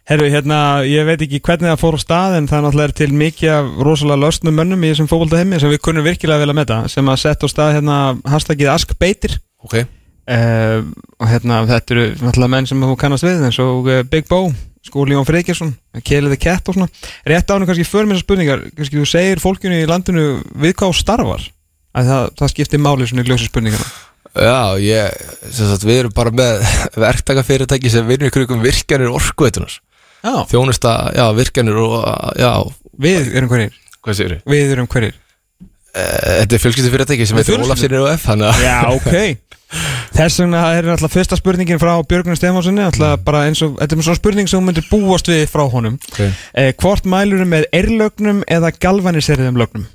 Herru, 0.07 0.29
hérna, 0.31 0.57
ég 0.87 1.03
veit 1.03 1.19
ekki 1.25 1.41
hvernig 1.43 1.67
það 1.67 1.81
fór 1.81 1.95
á 1.95 1.99
stað 1.99 2.35
en 2.37 2.45
það 2.47 2.61
náttúrulega 2.63 2.87
er 2.87 2.93
til 2.95 3.15
mikið 3.19 3.49
af 3.51 3.65
rosalega 3.83 4.21
löstnum 4.21 4.55
mönnum 4.55 4.85
í 4.87 4.91
þessum 4.93 5.09
fókbalta 5.11 5.41
heimi 5.41 5.59
sem 5.59 5.73
við 5.73 5.81
kunnum 5.83 6.05
virkilega 6.05 6.39
vel 6.39 6.53
að 6.53 6.57
meta 6.61 6.77
sem 6.93 7.09
að 7.11 7.17
setja 7.25 7.49
á 7.49 7.51
stað 7.51 7.71
hérna 7.75 7.97
hashtagið 8.23 8.69
askbeitir. 8.71 9.35
Ok, 9.67 9.75
uh, 9.83 10.77
og 11.19 11.27
hérna 11.27 11.59
þetta 11.73 11.95
eru 11.97 12.05
náttúrulega 12.21 12.53
menn 12.55 12.69
sem 12.71 12.87
þú 12.87 12.95
kannast 13.03 13.27
við 13.27 13.43
eins 13.49 13.59
og 13.59 13.89
uh, 13.91 13.99
Big 14.07 14.29
Bo, 14.31 14.45
Skúli 14.87 15.17
Jón 15.17 15.27
Freykjarsson 15.27 15.73
Kelly 16.07 16.31
the 16.31 16.39
Cat 16.39 16.71
og 16.71 16.77
svona. 16.77 16.87
Rétt 17.27 17.51
ánum 17.51 17.67
kannski 17.67 17.83
för 17.83 18.07
mér 18.07 18.15
þessar 18.15 18.29
spurningar. 18.29 18.63
Kannski 18.77 19.01
þú 19.01 19.09
segir 19.11 19.43
fólkinu 19.43 19.81
í 19.81 19.89
landinu 19.91 20.29
við 20.55 20.77
hvað 20.79 20.95
starfar? 21.01 21.49
Að 21.97 22.13
það, 22.13 22.29
það 22.39 22.53
skiptir 22.53 22.79
máli 22.79 23.09
svona 23.11 23.27
í 23.27 23.27
ljósi 23.27 23.49
spurningana 23.51 23.89
já, 24.37 24.77
ég, 24.77 25.13
sagt, 25.49 25.85
við 25.87 26.03
erum 26.03 26.13
bara 26.15 26.33
með 26.35 26.63
verktakafyrirtæki 27.07 27.89
sem 27.89 28.07
vinnur 28.07 28.29
ykkur 28.29 28.45
ykkur 28.45 28.61
virkjanir 28.61 29.09
orkuveitunar 29.09 29.71
Já, 29.71 29.81
þjónusta, 30.23 30.93
já, 31.15 31.25
virkjanir 31.37 31.77
og, 31.81 31.93
já, 32.39 32.51
við 32.99 33.33
erum 33.37 33.49
hverjir? 33.51 33.71
Hvað 34.03 34.13
séu 34.19 34.27
þið? 34.33 34.41
Við 34.53 34.67
erum 34.77 34.87
hverjir? 34.91 35.15
Þetta 35.97 36.53
er 36.57 36.61
fjölskyldufyrirtæki 36.61 37.25
sem 37.25 37.35
Við 37.37 37.41
heitir 37.43 37.53
fjölskyldu- 37.55 37.67
Ólafsynir 37.71 38.01
og 38.03 38.09
F, 38.13 38.25
Já, 38.61 38.77
ok. 38.93 39.13
Þess 40.17 40.35
vegna 40.39 40.59
er 40.77 40.85
alltaf 40.93 41.11
fyrsta 41.11 41.35
spurningin 41.35 41.79
frá 41.81 41.93
Björgun 42.07 42.37
Stefánssoni 42.39 42.83
alltaf 42.85 43.19
bara 43.25 43.41
eins 43.49 43.59
og, 43.65 43.71
þetta 43.81 43.95
er 43.97 44.01
svona 44.05 44.15
spurning 44.19 44.47
sem 44.47 44.59
hún 44.61 44.67
myndir 44.69 44.85
búast 44.87 45.27
við 45.27 45.43
frá 45.51 45.65
honum. 45.69 45.97
Okay. 46.13 46.29
eh, 46.55 46.71
Hvort 46.79 47.03
mælurum 47.09 47.49
með 47.51 47.63
erlögnum 47.75 48.43
eða 48.47 48.71
galvaniseriðum 48.79 49.57
lögnum? 49.59 49.85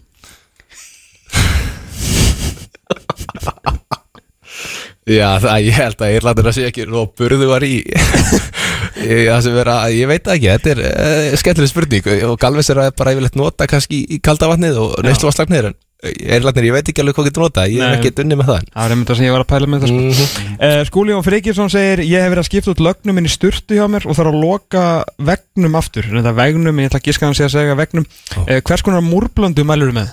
Já, 5.10 5.28
það, 5.42 5.54
ég 5.66 5.78
held 5.80 6.02
að 6.06 6.12
Írlandur 6.16 6.46
að 6.46 6.54
sé 6.54 6.66
ekki 6.68 6.84
og 6.86 7.08
burðu 7.18 7.48
var 7.50 7.64
í 7.66 7.72
Ég- 9.02 9.30
það 9.32 9.40
sem 9.46 9.54
vera, 9.56 9.76
ég 9.90 10.06
veit 10.10 10.28
ekki, 10.30 10.50
þetta 10.52 10.70
er 10.76 10.82
uh, 10.86 11.38
skemmtileg 11.40 11.70
spurning. 11.72 12.10
Og 12.28 12.36
Galvis 12.38 12.70
er 12.70 12.78
að 12.84 12.92
bara 13.00 13.14
yfirleitt 13.16 13.38
nota 13.40 13.66
kannski 13.70 14.02
í 14.14 14.20
kalda 14.22 14.50
vatnið 14.52 14.78
og 14.78 14.92
neysluvaslagnir 15.06 15.72
en 15.72 15.78
Írlandir, 16.02 16.64
ég 16.66 16.74
veit 16.74 16.88
ekki 16.90 17.02
alveg 17.02 17.14
hvað 17.14 17.28
getur 17.28 17.44
nota 17.44 17.64
ég 17.70 17.82
er 17.86 17.92
ekki 17.94 18.10
unni 18.24 18.38
með 18.38 18.48
það. 18.50 18.64
Það 18.72 18.80
var 18.82 18.94
einmitt 18.94 19.10
það 19.10 19.18
sem 19.20 19.26
ég 19.28 19.34
var 19.36 19.44
að 19.44 19.50
pæla 19.52 19.68
með 19.70 19.84
það 19.84 19.92
mm 19.92 20.56
eh, 20.66 20.78
Skúli 20.88 21.14
og 21.14 21.22
Freykirsson 21.26 21.70
segir 21.70 22.02
Ég 22.02 22.24
hef 22.24 22.32
verið 22.32 22.42
að 22.42 22.48
skipta 22.48 22.72
út 22.74 22.82
lögnum 22.82 23.20
inn 23.22 23.28
í 23.28 23.30
sturtu 23.30 23.78
hjá 23.78 23.84
mér 23.90 24.06
og 24.10 24.18
þarf 24.18 24.32
að 24.32 24.40
loka 24.42 24.82
vegnum 25.30 25.78
aftur. 25.78 26.08
Þetta 26.10 26.34
vegnum, 26.40 26.82
ég 26.82 26.90
ætla 26.90 27.02
að 27.02 27.06
giska 27.10 27.28
hann 27.28 27.38
sé 27.38 27.46
að 27.46 27.54
segja 27.54 27.78
vegnum. 27.78 28.06
Eh, 28.48 28.58
Hvers 28.66 28.82
konar 28.86 29.06
múrblöndu 29.06 29.62
mælurum 29.66 29.98
með? 30.02 30.10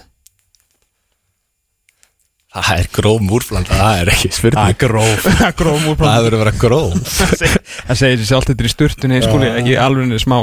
Það 2.50 2.80
er 2.82 2.88
gróf 2.96 3.20
múrfland, 3.22 3.68
það 3.70 4.00
er 4.02 4.10
ekki 4.16 4.30
spurning. 4.34 4.78
Gróf. 4.82 5.26
Gróf 5.60 5.84
Það 6.00 6.24
verður 6.26 6.38
að 6.40 6.42
vera 6.44 6.54
gróf. 6.58 7.18
Það 7.90 8.00
segir 8.00 8.22
sér 8.22 8.30
sjálft 8.32 8.50
þetta 8.50 8.64
er 8.64 8.70
í 8.70 8.72
sturtunni 8.74 9.20
Skúli, 9.22 9.52
ekki 9.60 9.76
alveg 9.78 10.16
smá 10.24 10.40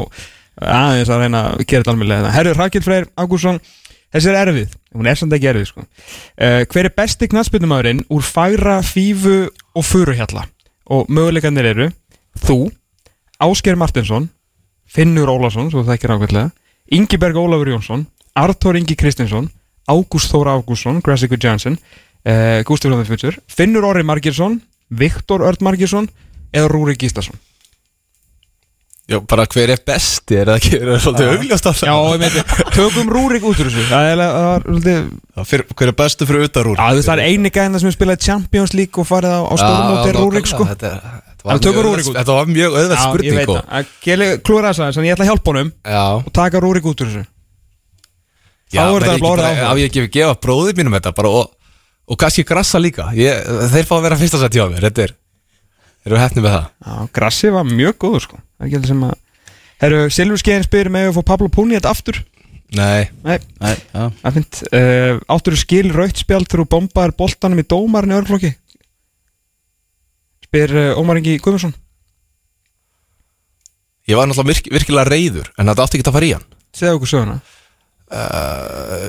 aðeins 0.57 1.11
að 1.13 1.25
reyna 1.25 1.43
að 1.51 1.65
gera 1.67 1.83
þetta 1.83 1.95
alveg 1.97 2.31
Herru, 2.37 2.55
Rakel 2.57 2.85
Freyr 2.85 3.09
Ágúrsson 3.19 3.59
Þessi 4.15 4.31
er 4.31 4.39
erfið, 4.39 4.77
hún 4.95 5.09
er 5.11 5.19
samt 5.19 5.35
ekki 5.37 5.49
erfið 5.51 5.67
sko. 5.69 5.83
uh, 5.83 6.63
Hver 6.71 6.89
er 6.89 6.95
besti 6.97 7.27
knatsbyndumæðurinn 7.29 8.05
úr 8.15 8.25
fagra, 8.25 8.79
fífu 8.87 9.49
og 9.51 9.85
furuhjalla? 9.85 10.47
Og 10.95 11.11
möguleikarnir 11.11 11.73
eru 11.75 11.89
Þú, 12.47 12.71
Ásker 13.43 13.77
Martinsson 13.77 14.31
Finnur 14.87 15.33
Ólafsson, 15.35 15.73
svo 15.75 15.83
það 15.83 15.99
ekki 15.99 16.13
rákvæðlega 16.13 16.53
Ingiberg 16.97 17.41
Ólafur 17.43 17.75
Jónsson 17.75 18.07
Artur 18.39 18.79
Ingi 18.79 18.97
Kristinsson 18.97 19.51
Ágúst 19.87 20.33
Þóra 20.33 20.57
Ágússon, 20.59 21.01
Grassico 21.05 21.39
Jansson 21.39 21.77
uh, 21.79 22.63
Gústi 22.67 22.89
Flóðin 22.91 23.07
Futsur 23.11 23.39
Finnur 23.47 23.87
Orri 23.87 24.03
Margirsson, 24.07 24.61
Viktor 24.91 25.45
Ört 25.47 25.63
Margirsson 25.63 26.09
eða 26.53 26.71
Rúri 26.73 26.97
Gíslason? 26.99 27.37
Já, 29.07 29.21
bara 29.23 29.45
hver 29.47 29.71
er 29.71 29.79
besti, 29.87 30.35
er 30.35 30.49
það 30.51 30.57
ekki, 30.59 30.71
er 30.81 30.89
það 30.91 31.03
svolítið 31.05 31.29
augljóst 31.37 31.67
alltaf? 31.71 31.83
Já, 31.87 31.93
ég 32.11 32.23
meiti, 32.25 32.41
tökum 32.75 33.11
Rúrik 33.15 33.45
út 33.47 33.61
úr 33.63 33.69
þessu. 33.71 33.85
Það 33.87 34.07
er, 34.11 34.23
það 34.23 34.65
svolítið- 34.65 35.05
Það 35.37 35.53
Hver 35.79 35.87
er 35.93 35.97
bestu 36.01 36.27
fyrir 36.27 36.47
utan 36.49 36.65
Rúrik? 36.67 36.81
Já, 36.83 37.05
það 37.07 37.13
er 37.15 37.23
eini 37.29 37.53
gæðina 37.55 37.81
sem 37.85 37.93
spilaði 37.95 38.27
Champions 38.27 38.75
League 38.75 38.99
og 38.99 39.07
farið 39.07 39.37
á, 39.39 39.41
á 39.47 39.55
stórmóti 39.63 40.11
er 40.11 40.19
Rúrik 40.19 40.51
sko. 40.51 40.67
Tökum 40.67 41.79
mjög 41.79 41.87
Rúrik 41.87 42.11
út. 42.11 42.17
þetta 42.19 42.35
var 42.41 42.51
mjög 42.51 42.75
auðveld 42.75 42.91
Já, 42.91 42.99
ég 42.99 43.07
spurning 43.07 43.39
veit 43.39 43.49
og, 43.55 43.57
það, 43.63 43.71
klúra 44.43 44.73
þess 44.73 44.83
aðeins, 44.83 44.99
en 44.99 45.07
ég 45.07 45.15
ætla 45.15 45.25
að 45.27 45.31
hjálpa 45.31 45.53
honum 45.55 45.71
Já, 45.87 46.03
og 46.19 46.33
taka 46.35 46.63
Rúrik 46.67 46.89
út 46.91 46.99
úr 47.07 47.13
þessu 47.13 47.25
já 48.73 48.83
Þá 48.83 48.97
er 48.97 49.21
blórið 49.21 49.23
bara- 49.27 49.51
áhuga. 49.53 49.69
Á 49.71 49.73
ég 49.79 49.91
ekki 49.91 50.07
gefa 50.17 50.35
bróðir 50.43 50.77
mínum 50.81 50.97
þetta 50.99 51.13
bara 51.17 51.29
og, 51.43 51.53
og 52.09 52.19
kannski 52.19 52.45
grassa 52.49 52.79
líka. 52.83 53.11
Ég, 53.15 53.45
Þeir 53.73 53.87
fá 53.89 53.95
að 53.99 54.07
vera 54.09 54.19
fyrsta 54.21 54.41
sætt 54.43 54.57
hjá 54.59 54.67
mér 54.71 54.87
Þetta 54.89 55.03
er, 55.07 55.13
þeir 56.03 56.13
eru 56.13 56.21
hefni 56.23 56.43
með 56.47 56.57
það? 56.57 56.67
Já, 56.87 57.09
Grassi 57.19 57.53
var 57.55 57.65
mjög 57.71 57.97
góður 58.05 58.25
sko. 58.27 58.41
Það 58.57 58.65
er 58.65 58.67
ekki 58.71 58.81
allir 58.81 58.93
sem 58.95 59.05
að 59.07 59.15
Herru, 59.77 59.99
Silfur 60.11 60.41
Skeiðin 60.41 60.65
spyrir 60.65 60.89
mig 60.95 61.07
að 61.11 61.17
fá 61.19 61.23
Pablo 61.35 61.49
Puni 61.53 61.77
þetta 61.77 61.91
aftur? 61.93 62.23
Nei, 62.75 63.07
Nei, 63.23 63.37
Nei, 63.63 63.75
það 63.95 64.33
finnst 64.35 64.63
uh, 64.75 65.19
Áttur 65.31 65.55
skil 65.61 65.91
rautt 65.95 66.19
spjald 66.19 66.49
þegar 66.49 66.65
þú 66.65 66.71
bombaðir 66.73 67.13
boltanum 67.21 67.61
í 67.61 67.65
dómarinn 67.69 68.15
í 68.15 68.17
örflokki? 68.17 68.51
Spyr 70.49 70.73
uh, 70.75 70.99
Ómar 70.99 71.21
Ingi 71.21 71.37
Guðmundsson. 71.39 71.75
Ég 74.09 74.17
var 74.19 74.27
náttúrulega 74.31 74.53
virk, 74.55 74.69
virkilega 74.71 75.09
reyður 75.11 75.49
En 75.59 75.67
þetta 75.71 75.85
átti 75.87 75.99
ekki 75.99 76.09
að 76.11 76.17
fara 76.17 76.27
í 76.29 76.33
hann. 76.37 76.45
Segðu 76.77 76.99
okkur 76.99 77.11
söguna 77.13 77.37
uh, 78.13 79.09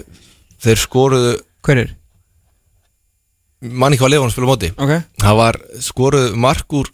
Þeir 0.63 0.81
skoruðu 0.81 1.33
Hver 1.67 1.81
er? 1.83 1.93
Manni 3.62 3.97
hvað 3.97 4.13
lefa 4.13 4.25
hann 4.25 4.31
spila 4.33 4.47
á 4.47 4.51
móti. 4.53 4.69
Ok. 4.77 4.91
Það 5.23 5.38
var 5.39 5.57
skoruðu 5.81 6.36
mark 6.38 6.75
úr 6.77 6.91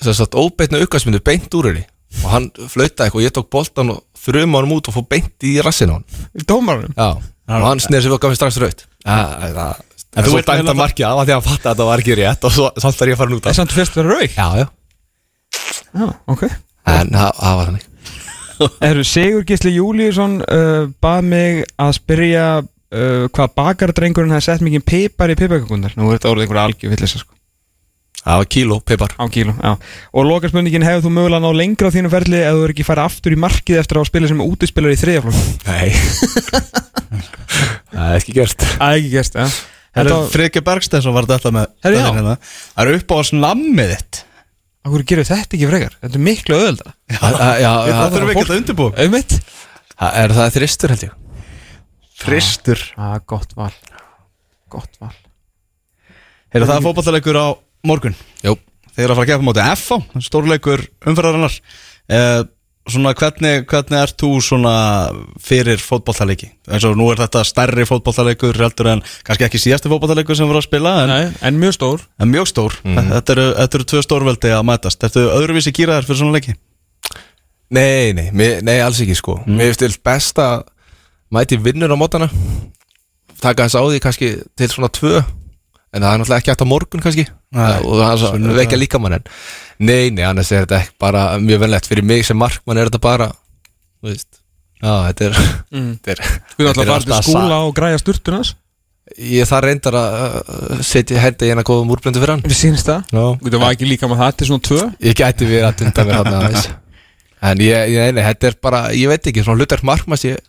sem 0.00 0.16
sagt 0.16 0.36
óbeitna 0.40 0.80
aukastmyndu 0.80 1.20
beint 1.24 1.52
úr 1.58 1.68
henni. 1.70 1.84
Og 2.24 2.30
hann 2.32 2.48
flautaði 2.56 3.06
eitthvað 3.06 3.20
og 3.20 3.26
ég 3.26 3.34
tók 3.36 3.50
boltan 3.52 3.92
og 3.92 4.00
þrjum 4.18 4.56
hann 4.56 4.72
út 4.74 4.88
og 4.88 4.96
fór 4.96 5.06
beint 5.12 5.46
í 5.46 5.58
rassin 5.62 5.92
á 5.92 5.98
hann. 5.98 6.06
Í 6.34 6.46
dómarinn? 6.48 6.96
Já, 6.96 7.20
og 7.58 7.66
hann 7.68 7.82
sneri 7.82 8.06
sér 8.06 8.16
og 8.16 8.22
gaf 8.22 8.32
mér 8.32 8.40
strax 8.40 8.58
raut 8.62 8.84
En 9.04 9.56
En 10.10 10.26
þú 10.26 10.40
ert 10.40 10.48
dæmt 10.48 10.72
að 10.72 10.78
markið 10.80 11.06
á 11.06 11.14
að 11.14 11.20
því 11.22 11.32
að 11.32 11.36
hann 11.36 11.46
fatta 11.46 11.70
að 11.70 11.74
þetta 11.76 11.86
var 11.86 12.02
ekki 12.02 12.16
rétt 12.18 12.46
og 12.48 12.54
svo, 12.54 12.70
samt 12.82 13.02
er 13.04 13.12
ég 13.12 13.14
að 13.14 13.20
fara 13.20 13.36
út 13.36 13.44
Það 13.44 13.50
af 13.50 13.52
er 13.52 13.58
samt 13.60 13.74
fyrst 13.76 13.98
verið 13.98 14.16
rauk 14.16 14.32
Já, 14.34 14.46
já, 14.58 14.66
Já, 16.00 16.08
ok. 16.34 16.42
En 16.90 17.12
það 17.14 17.30
það 17.38 17.58
var 17.60 17.68
þannig 17.70 17.86
Herru, 18.84 19.04
Sigur 19.06 19.44
Gísli 19.48 19.74
Júlíusson 19.76 20.40
uh, 20.44 20.86
bað 21.02 21.28
mig 21.32 21.60
að 21.80 21.92
spyrja 21.98 22.46
uh, 22.60 23.26
hvað 23.32 23.54
bakardrengurinn 23.56 24.34
hefði 24.34 24.48
sett 24.50 24.64
mikið 24.66 24.86
pipar 24.92 25.32
í 25.32 25.38
piparkakundar 25.40 25.96
Nú 25.98 26.10
er 26.10 26.18
þetta 26.18 26.32
orðið 26.34 26.48
einhverja 26.48 26.66
algjör 26.70 26.94
villisa 26.94 27.22
sko. 27.22 27.36
Það 28.20 28.36
var 28.36 28.48
kíló, 28.52 28.76
pipar. 28.84 29.12
Á 29.16 29.24
kíló, 29.32 29.54
já. 29.56 29.70
Og 30.12 30.26
lokaspurningin 30.28 30.84
hefur 30.84 31.06
þú 31.06 31.12
mögulega 31.16 31.40
náð 31.40 31.54
lengra 31.56 31.88
á 31.88 31.94
þínu 31.94 32.10
ferli 32.12 32.42
ef 32.44 32.52
þú 32.58 32.64
er 32.66 32.74
ekki 32.74 32.84
farið 32.84 33.06
aftur 33.08 33.32
í 33.32 33.38
markið 33.40 33.80
eftir 33.80 33.96
að 33.96 34.08
spila 34.10 34.28
sem 34.28 34.42
útispilar 34.44 34.92
í 34.92 34.98
þriðaflokk 35.00 35.64
Nei. 35.64 35.88
Það 37.90 38.04
er 38.10 38.18
ekki 38.18 38.34
gert. 38.36 38.66
Það 38.76 38.90
er 38.90 38.98
ekki 39.00 39.12
gæst, 39.14 39.38
já. 39.40 39.46
Friki 40.30 40.62
Bergsteinsson 40.62 41.16
var 41.16 41.26
þetta 41.26 41.50
með 41.54 41.72
Herru, 41.82 41.96
já. 41.98 42.10
hérna. 42.14 42.34
Það 42.76 42.84
er 42.84 43.00
upp 43.00 43.14
á 43.16 43.18
snammið 43.26 43.94
þitt 43.96 44.20
okkur 44.86 45.04
gerir 45.12 45.28
þetta 45.28 45.56
ekki 45.56 45.68
frekar? 45.70 45.96
Þetta 46.00 46.18
er 46.20 46.24
miklu 46.26 46.58
öðuldra 46.58 46.92
Já, 47.64 47.72
Það 47.86 48.14
þurfum 48.14 48.28
við 48.30 48.34
ekki 48.34 48.44
að 48.46 48.60
undirbúa. 48.60 48.92
Auðmitt 49.04 49.34
Er 50.10 50.32
það 50.36 50.54
þristur 50.56 50.94
held 50.94 51.04
ég? 51.04 51.16
Fristur 52.20 52.80
Já, 52.94 53.08
gott 53.28 53.52
val. 53.56 53.72
Gott 54.72 54.96
val. 55.00 55.12
Heyrðu, 56.50 56.66
það 56.66 56.76
er 56.76 56.84
fótballleikur 56.86 57.38
á 57.38 57.46
morgun. 57.86 58.16
Jú. 58.44 58.56
Þeir 58.90 59.04
eru 59.04 59.14
að 59.14 59.18
fara 59.20 59.26
að 59.26 59.30
gefa 59.30 59.46
móti 59.46 59.64
FH 59.64 60.24
Stórleikur 60.26 60.82
umferðarinnar. 61.10 61.58
Eh, 62.10 62.40
Svona 62.88 63.12
hvernig, 63.12 63.66
hvernig 63.68 63.98
ert 64.00 64.16
þú 64.18 64.30
svona 64.42 64.72
fyrir 65.44 65.82
fótballleiki 65.84 66.48
eins 66.70 66.86
og 66.88 66.94
nú 66.96 67.10
er 67.12 67.20
þetta 67.20 67.42
stærri 67.44 67.84
fótballleikur 67.86 68.56
heldur 68.56 68.88
en 68.94 69.02
kannski 69.26 69.44
ekki 69.46 69.60
síðasti 69.60 69.90
fótballleikur 69.92 70.38
sem 70.38 70.48
voru 70.48 70.62
að 70.62 70.66
spila 70.66 70.94
en, 71.02 71.12
Nei, 71.12 71.26
en 71.44 71.60
mjög 71.60 71.76
stór. 71.76 72.06
En 72.16 72.32
mjög 72.32 72.48
stór. 72.48 72.78
Þetta, 72.82 73.36
eru, 73.36 73.46
þetta 73.58 73.78
eru 73.78 73.88
tvö 73.92 74.02
stórveldi 74.06 74.52
að 74.56 74.64
mætast. 74.70 75.06
Ertu 75.06 75.26
öðruvísi 75.28 75.74
gýraðar 75.76 76.08
fyrir 76.08 76.22
svona 76.22 76.38
leiki? 76.38 76.56
Nei, 77.70 78.16
nei, 78.16 78.30
mér, 78.34 78.64
nei, 78.66 78.78
alls 78.82 79.02
ekki 79.04 79.18
sko. 79.18 79.36
Mér 79.46 79.70
finnst 79.70 79.84
til 79.84 79.92
best 80.06 80.40
að 80.42 80.64
mæti 81.30 81.60
vinnur 81.60 81.92
á 81.94 82.00
mótana. 82.00 82.30
Taka 83.44 83.68
þess 83.68 83.76
á 83.76 83.82
því 83.84 84.00
kannski 84.06 84.32
til 84.58 84.72
svona 84.72 84.90
tvö 84.96 85.20
en 85.90 86.04
það 86.04 86.12
er 86.12 86.22
náttúrulega 86.22 86.42
ekki 86.42 86.52
hægt 86.52 86.64
á 86.64 86.72
morgun 86.72 87.04
kannski. 87.04 87.26
Nei, 87.56 87.72
og 87.82 87.98
það 87.98 88.26
er 88.30 88.56
vekja 88.60 88.78
líka 88.80 89.00
mann 89.02 89.18
en 89.18 89.28
nei, 89.78 90.10
nei, 90.14 90.24
annars 90.28 90.52
er 90.54 90.66
þetta 90.66 90.80
ekki 90.84 90.96
bara 91.02 91.26
mjög 91.42 91.64
vennlegt 91.64 91.90
fyrir 91.90 92.06
mig 92.06 92.26
sem 92.28 92.38
markmann 92.38 92.78
er 92.78 92.90
þetta 92.90 93.02
bara 93.02 93.30
þú 93.32 94.12
veist, 94.12 94.42
já, 94.78 94.92
þetta 95.10 95.28
er, 95.28 95.38
mm. 95.74 95.92
þetta 95.98 96.16
er 96.16 96.24
Við 96.60 96.70
alltaf 96.70 96.80
þetta 96.80 96.80
að 96.80 96.84
er 96.84 96.92
fara 96.92 97.04
til 97.04 97.14
alltaf 97.16 97.30
skúla 97.30 97.62
og 97.66 97.76
græja 97.78 98.02
sturtunas 98.02 98.54
ég 99.18 99.48
það 99.48 99.64
reyndar 99.66 99.96
að 99.98 100.36
uh, 100.38 100.82
setja 100.86 101.22
hendi 101.22 101.48
í 101.48 101.54
eina 101.54 101.64
góðum 101.66 101.90
úrblöndu 101.94 102.20
fyrir 102.22 102.36
hann. 102.36 102.44
Við 102.46 102.58
sínst 102.58 102.86
það. 102.86 103.10
Já. 103.10 103.24
Þú 103.42 103.58
var 103.62 103.72
ekki 103.72 103.88
líka 103.88 104.10
með 104.10 104.22
það 104.22 104.36
til 104.36 104.48
svona 104.50 104.66
tvö? 104.68 104.86
Ég 105.08 105.18
gæti 105.18 105.48
verið 105.48 105.66
að 105.66 105.80
dunda 105.80 106.06
mér 106.06 106.20
hann 106.20 106.38
aðeins. 106.38 106.70
En 107.40 107.56
ég, 107.64 107.72
ég, 107.88 108.10
nei, 108.12 108.20
þetta 108.20 108.50
er 108.50 108.56
bara 108.60 108.78
ég 108.92 109.08
veit 109.08 109.24
ekki, 109.30 109.40
svona 109.40 109.62
hlutverk 109.62 109.84
markmanns 109.88 110.26
ég, 110.26 110.42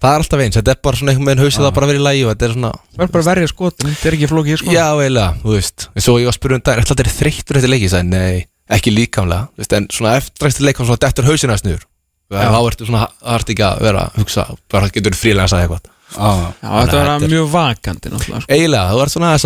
það 0.00 0.10
er 0.14 0.22
alltaf 0.24 0.40
eins, 0.44 0.56
þetta 0.58 0.72
er 0.74 0.80
bara 0.86 0.96
svona 1.00 1.12
einhvern 1.12 1.28
veginn 1.30 1.44
hausið 1.44 1.64
það 1.66 1.74
bara 1.76 1.88
verið 1.90 2.00
í 2.00 2.06
lægi 2.06 2.22
og 2.24 2.30
þetta 2.32 2.46
er 2.48 2.54
svona 2.56 2.72
Það 2.96 3.04
er 3.04 3.10
bara 3.14 3.22
að 3.24 3.28
verja 3.30 3.50
skotin, 3.52 3.90
þetta 3.90 4.08
er 4.10 4.16
ekki 4.16 4.30
flókið 4.30 4.56
sko. 4.60 4.70
Já, 4.74 4.86
eiginlega, 4.96 5.30
þú 5.44 5.50
veist. 5.56 5.78
Svo 6.00 6.14
ég 6.20 6.26
var 6.28 6.34
að 6.34 6.38
spyrja 6.40 6.56
um 6.56 6.64
daginn, 6.66 6.82
ætla 6.84 6.94
þetta 6.96 7.04
er 7.06 7.14
þreyttur 7.20 7.60
eftir 7.60 7.72
leikið 7.74 7.90
Sæði, 7.94 8.08
nei, 8.10 8.36
ekki 8.78 8.90
líkamlega. 8.94 9.42
Þú 9.54 9.58
veist, 9.64 9.72
En 9.80 9.84
svona 9.92 10.16
eftir 10.20 10.50
eftir 10.50 10.66
leikið 10.68 10.84
svona 10.90 11.02
dettur 11.04 11.28
hausina 11.30 11.56
snuður 11.60 11.84
Þá 12.30 12.60
ertu 12.62 12.86
svona, 12.86 13.04
það 13.20 13.34
ert 13.40 13.48
ekki 13.50 13.64
að 13.66 13.80
vera 13.82 14.00
að 14.06 14.10
hugsa 14.20 14.42
Bara 14.70 14.90
getur 14.94 15.16
frílega 15.18 15.44
að 15.48 15.50
sagði 15.50 15.64
eitthvað. 15.66 15.84
Ah. 16.10 16.50
Já, 16.58 16.68
þetta 16.70 16.90
að 16.90 16.90
þetta 17.00 17.26
er- 17.26 17.30
mjög 17.30 17.48
vakandi 17.50 18.10
náttúrulega 18.10 18.40
sko. 18.42 18.50
Eiginlega, 18.50 18.84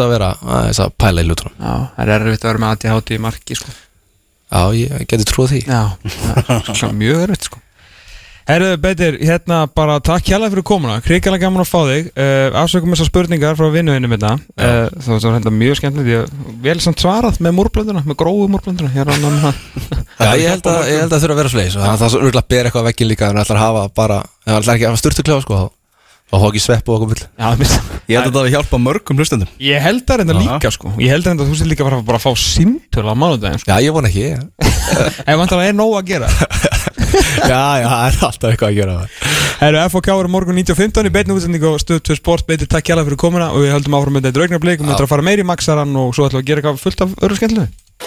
að 0.05 0.12
vera 0.14 0.29
að 0.35 0.64
það 0.64 0.77
er 7.25 7.62
Herðu, 8.44 8.74
Beitir, 8.76 9.14
hérna 9.24 9.62
bara 9.72 9.94
takk 10.04 10.26
hjálpa 10.28 10.50
fyrir 10.52 10.64
komuna, 10.68 10.98
krikalega 11.04 11.46
gaman 11.46 11.62
að 11.62 11.68
fá 11.70 11.78
þig. 11.88 12.09
Uh, 12.12 12.59
Afsökum 12.61 12.92
þessar 12.92 13.09
spurningar 13.09 13.57
frá 13.57 13.70
vinnuðinu 13.72 14.11
minna 14.12 14.35
uh, 14.37 14.90
Það 15.00 15.14
var 15.24 15.37
hérna 15.38 15.52
mjög 15.54 15.78
skemmtilegt. 15.80 16.11
Ég 16.12 16.59
vel 16.66 16.74
samt 16.85 17.00
svarað 17.00 17.38
með 17.40 17.54
múrblönduna, 17.57 18.02
með 18.04 18.18
grófu 18.20 18.50
múrblönduna 18.52 18.92
Hérna 18.92 19.16
það 19.16 19.62
Já, 20.26 20.35
ég 20.42 20.50
held 20.52 20.68
að, 20.74 20.83
ég 20.92 21.00
held 21.07 21.16
að 21.16 21.24
þurfa 21.24 21.35
að 21.35 21.40
vera 21.40 21.54
fleis 21.54 21.78
og 21.78 21.87
það 21.87 22.04
er 22.04 22.18
örgulega 22.20 22.42
að 22.44 22.50
bera 22.52 22.68
eitthvað 22.68 22.85
að 22.85 22.90
veggin 22.90 23.11
líka 23.14 23.30
en 23.33 23.40
ætlar 23.40 23.59
að 23.61 23.64
hafa 23.64 23.87
bara, 23.96 24.20
en 24.44 24.52
það 24.52 24.61
ætlar 24.61 24.76
ekki 24.76 24.85
að 24.87 24.92
hafa 24.92 25.00
sturtu 25.02 25.24
klefa 25.26 25.44
sko, 25.46 25.59
fá 26.35 26.37
ekki 26.50 26.62
svepp 26.64 26.88
og 26.92 26.94
okkur 27.00 27.11
mér- 27.14 27.24
Ég 28.12 28.20
held 28.20 28.37
að 28.37 28.38
það 28.44 28.50
hjálpa 28.54 28.78
mörgum 28.85 29.20
hlustendum. 29.20 29.50
Ég 29.64 29.80
held 29.80 30.04
það 30.04 30.20
reynda 30.20 30.35
líka 30.37 30.70
sko. 30.74 30.92
Ég 31.00 31.12
held 31.14 31.24
reynda 31.28 31.44
að 31.46 31.50
þú 31.52 31.59
sér 31.62 31.70
líka 31.72 31.87
bara, 31.88 32.00
bara 32.04 32.20
að 32.20 32.26
fá 32.26 32.33
símtöl 32.44 33.07
á 33.09 33.14
mánudaginn 33.16 33.62
sko. 33.62 33.70
Já, 33.72 33.80
ég 33.87 33.94
vona 33.96 34.11
ekki. 34.11 34.26
Ef 35.30 35.38
vantar 35.40 35.62
er 35.64 35.76
nóg 35.78 35.94
að 36.00 36.11
gera 36.12 36.28
Já, 37.53 37.62
já, 37.81 37.87
það 37.88 38.07
er 38.09 38.18
alltaf 38.29 38.50
eitthvað 38.50 38.70
að 38.70 38.79
gera 38.79 38.96
Herru, 39.61 39.81
FOK 39.94 40.11
er 40.14 40.31
morgun 40.35 40.59
19.15 40.59 41.09
í 41.09 41.14
beitni 41.14 41.37
útsendingu 41.37 41.70
og 41.70 41.81
stöð 41.81 42.03
2 42.11 42.18
sport. 42.18 42.46
Beitir 42.48 42.68
takk 42.70 42.90
hjálpa 42.90 43.07
fyrir 43.07 43.20
komuna 43.20 43.53
og 43.55 43.62
við 43.62 43.74
höldum 43.77 43.96
áfram 44.00 44.18
með 44.18 44.27
þetta 44.27 44.38
draugnarblik 44.40 44.83
og 44.83 44.88
við 44.88 44.96
ætlum 44.96 45.09
að 45.09 45.14
fara 45.14 45.27
meir 45.31 45.44
í 45.44 45.48
maksaran 45.48 45.96
og 46.03 46.12
svo 46.16 46.29
ætlum 46.29 46.42
við 46.42 46.44
að 46.44 46.50
gera 46.50 46.64
eitthvað 46.64 46.85
fullt 46.85 47.05
af 47.07 47.18
öru 47.22 47.38
skemmtilegu 47.38 47.84